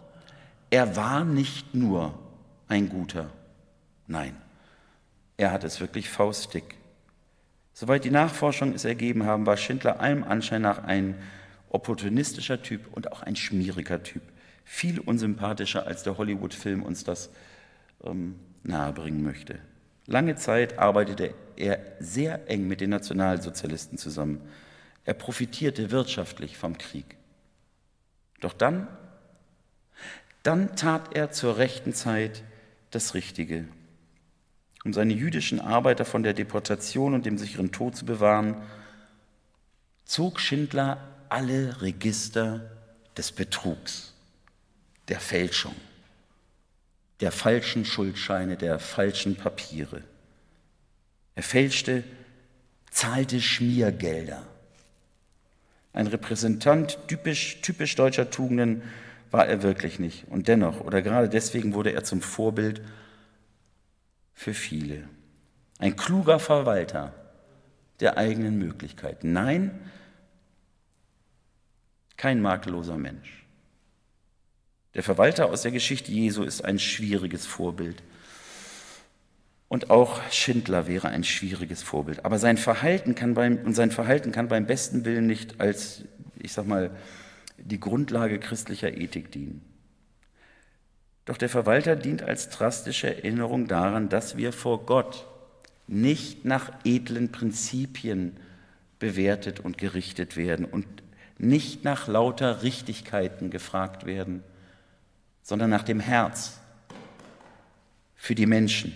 er 0.70 0.96
war 0.96 1.24
nicht 1.24 1.74
nur 1.74 2.18
ein 2.68 2.90
guter, 2.90 3.32
nein, 4.08 4.36
er 5.38 5.52
hat 5.52 5.64
es 5.64 5.80
wirklich 5.80 6.10
faustdick. 6.10 6.76
Soweit 7.74 8.04
die 8.04 8.12
Nachforschung 8.12 8.74
es 8.74 8.84
ergeben 8.84 9.26
haben, 9.26 9.46
war 9.46 9.56
Schindler 9.56 10.02
allem 10.02 10.24
Anschein 10.24 10.62
nach 10.62 10.84
ein 10.84 11.16
opportunistischer 11.70 12.62
Typ 12.62 12.82
und 12.92 13.12
auch 13.12 13.24
ein 13.24 13.36
schmieriger 13.36 14.04
Typ. 14.04 14.22
Viel 14.66 15.00
unsympathischer, 15.00 15.88
als 15.88 16.04
der 16.04 16.18
Hollywood-Film 16.18 16.84
uns 16.84 17.04
das 17.04 17.30
ähm, 18.04 18.36
nahebringen 18.64 19.24
möchte. 19.24 19.60
Lange 20.06 20.36
Zeit 20.36 20.78
arbeitete 20.78 21.34
er 21.56 21.80
sehr 22.00 22.50
eng 22.50 22.68
mit 22.68 22.82
den 22.82 22.90
Nationalsozialisten 22.90 23.98
zusammen. 23.98 24.42
Er 25.06 25.14
profitierte 25.14 25.92
wirtschaftlich 25.92 26.58
vom 26.58 26.78
Krieg. 26.78 27.16
Doch 28.42 28.54
dann 28.54 28.88
dann 30.50 30.76
tat 30.76 31.16
er 31.16 31.30
zur 31.30 31.58
rechten 31.58 31.94
Zeit 31.94 32.42
das 32.90 33.14
Richtige. 33.14 33.68
Um 34.84 34.94
seine 34.94 35.14
jüdischen 35.14 35.60
Arbeiter 35.60 36.06
von 36.06 36.24
der 36.24 36.34
Deportation 36.34 37.14
und 37.14 37.28
dem 37.28 37.38
sicheren 37.38 37.72
Tod 37.72 37.96
zu 37.96 38.04
bewahren, 38.04 38.56
zog 40.06 40.40
Schindler 40.40 40.98
alle 41.30 41.84
Register 41.84 42.72
des 43.16 43.32
Betrugs, 43.32 44.16
der 45.08 45.20
Fälschung, 45.20 45.76
der 47.20 47.32
falschen 47.32 47.86
Schuldscheine, 47.86 48.58
der 48.58 48.80
falschen 48.80 49.36
Papiere. 49.36 50.02
Er 51.36 51.44
fälschte, 51.44 52.04
zahlte 52.90 53.40
Schmiergelder. 53.40 54.48
Ein 55.94 56.08
Repräsentant 56.08 56.98
typisch, 57.08 57.62
typisch 57.62 57.94
deutscher 57.96 58.32
Tugenden 58.32 58.82
war 59.32 59.48
er 59.48 59.64
wirklich 59.64 60.00
nicht. 60.00 60.28
Und 60.28 60.48
dennoch, 60.48 60.82
oder 60.82 61.02
gerade 61.02 61.30
deswegen 61.30 61.74
wurde 61.74 61.92
er 61.92 62.04
zum 62.04 62.22
Vorbild 62.22 62.82
für 64.34 64.54
viele. 64.54 65.08
Ein 65.78 65.96
kluger 65.96 66.40
Verwalter 66.40 67.14
der 68.00 68.18
eigenen 68.18 68.58
Möglichkeiten. 68.58 69.34
Nein, 69.34 69.80
kein 72.18 72.42
makelloser 72.42 72.98
Mensch. 72.98 73.46
Der 74.94 75.04
Verwalter 75.04 75.48
aus 75.48 75.62
der 75.62 75.72
Geschichte 75.72 76.12
Jesu 76.12 76.44
ist 76.44 76.66
ein 76.66 76.80
schwieriges 76.80 77.46
Vorbild. 77.46 78.02
Und 79.68 79.92
auch 79.92 80.20
Schindler 80.32 80.88
wäre 80.88 81.10
ein 81.10 81.24
schwieriges 81.24 81.84
Vorbild. 81.84 82.26
Aber 82.26 82.40
sein 82.40 82.58
Verhalten 82.58 83.14
kann 83.14 83.36
beim, 83.36 83.60
und 83.60 83.76
sein 83.76 83.92
Verhalten 83.92 84.32
kann 84.32 84.48
beim 84.48 84.66
besten 84.66 85.06
Willen 85.06 85.28
nicht 85.28 85.62
als, 85.62 86.04
ich 86.40 86.52
sag 86.52 86.66
mal, 86.66 86.90
die 87.64 87.80
Grundlage 87.80 88.40
christlicher 88.40 88.96
Ethik 88.96 89.32
dienen. 89.32 89.62
Doch 91.26 91.38
der 91.38 91.50
Verwalter 91.50 91.96
dient 91.96 92.24
als 92.24 92.50
drastische 92.50 93.16
Erinnerung 93.16 93.68
daran, 93.68 94.10
dass 94.10 94.36
wir 94.38 94.52
vor 94.52 94.86
Gott 94.86 95.28
nicht 95.88 96.46
nach 96.46 96.72
edlen 96.84 97.32
Prinzipien 97.32 98.38
bewertet 99.00 99.60
und 99.60 99.78
gerichtet 99.78 100.38
werden 100.38 100.66
und 100.66 100.86
nicht 101.38 101.84
nach 101.84 102.08
lauter 102.08 102.64
Richtigkeiten 102.64 103.50
gefragt 103.50 104.06
werden, 104.06 104.44
sondern 105.42 105.70
nach 105.70 105.84
dem 105.84 106.00
Herz 106.00 106.60
für 108.16 108.36
die 108.36 108.46
Menschen. 108.46 108.94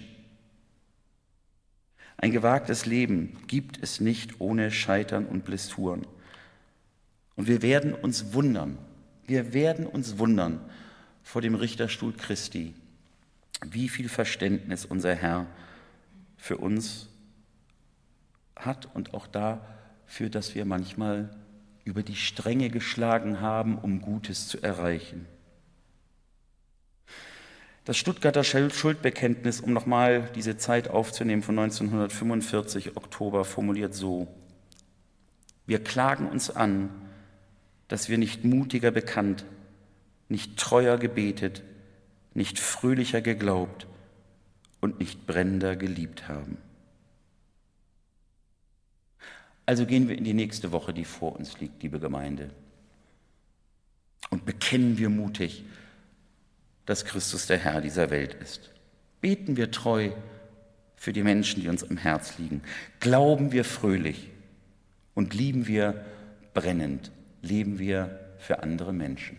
Ein 2.17 2.31
gewagtes 2.31 2.85
Leben 2.85 3.37
gibt 3.47 3.81
es 3.81 3.99
nicht 3.99 4.39
ohne 4.39 4.71
Scheitern 4.71 5.25
und 5.25 5.45
Blessuren. 5.45 6.05
Und 7.35 7.47
wir 7.47 7.61
werden 7.61 7.93
uns 7.93 8.33
wundern, 8.33 8.77
wir 9.25 9.53
werden 9.53 9.87
uns 9.87 10.17
wundern 10.17 10.59
vor 11.23 11.41
dem 11.41 11.55
Richterstuhl 11.55 12.13
Christi, 12.13 12.73
wie 13.65 13.89
viel 13.89 14.09
Verständnis 14.09 14.85
unser 14.85 15.15
Herr 15.15 15.47
für 16.37 16.57
uns 16.57 17.07
hat 18.55 18.93
und 18.93 19.13
auch 19.13 19.27
dafür, 19.27 20.29
dass 20.29 20.53
wir 20.55 20.65
manchmal 20.65 21.29
über 21.85 22.03
die 22.03 22.15
Stränge 22.15 22.69
geschlagen 22.69 23.41
haben, 23.41 23.77
um 23.77 24.01
Gutes 24.01 24.47
zu 24.47 24.61
erreichen. 24.61 25.25
Das 27.85 27.97
Stuttgarter 27.97 28.45
Schuldbekenntnis, 28.45 29.59
um 29.59 29.73
nochmal 29.73 30.29
diese 30.35 30.55
Zeit 30.55 30.87
aufzunehmen 30.87 31.41
von 31.41 31.59
1945 31.59 32.95
Oktober, 32.95 33.43
formuliert 33.43 33.93
so, 33.93 34.29
wir 35.65 35.83
klagen 35.83 36.27
uns 36.27 36.49
an, 36.49 36.89
dass 37.87 38.09
wir 38.09 38.17
nicht 38.17 38.43
mutiger 38.43 38.91
bekannt, 38.91 39.45
nicht 40.29 40.57
treuer 40.57 40.97
gebetet, 40.97 41.63
nicht 42.33 42.59
fröhlicher 42.59 43.21
geglaubt 43.21 43.87
und 44.81 44.99
nicht 44.99 45.27
brennender 45.27 45.75
geliebt 45.75 46.27
haben. 46.27 46.57
Also 49.65 49.85
gehen 49.85 50.09
wir 50.09 50.17
in 50.17 50.23
die 50.23 50.33
nächste 50.33 50.71
Woche, 50.71 50.93
die 50.93 51.05
vor 51.05 51.35
uns 51.35 51.59
liegt, 51.59 51.83
liebe 51.83 51.99
Gemeinde. 51.99 52.49
Und 54.29 54.45
bekennen 54.45 54.97
wir 54.97 55.09
mutig, 55.09 55.63
dass 56.85 57.05
Christus 57.05 57.47
der 57.47 57.59
Herr 57.59 57.79
dieser 57.79 58.09
Welt 58.09 58.33
ist. 58.33 58.71
Beten 59.21 59.55
wir 59.55 59.71
treu 59.71 60.11
für 60.95 61.13
die 61.13 61.23
Menschen, 61.23 61.61
die 61.61 61.69
uns 61.69 61.83
am 61.83 61.97
Herz 61.97 62.37
liegen. 62.37 62.61
Glauben 62.99 63.51
wir 63.51 63.63
fröhlich 63.63 64.29
und 65.13 65.33
lieben 65.33 65.67
wir 65.67 66.03
brennend. 66.53 67.11
Leben 67.43 67.77
wir 67.77 68.35
für 68.39 68.63
andere 68.63 68.93
Menschen. 68.93 69.37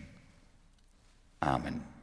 Amen. 1.41 1.94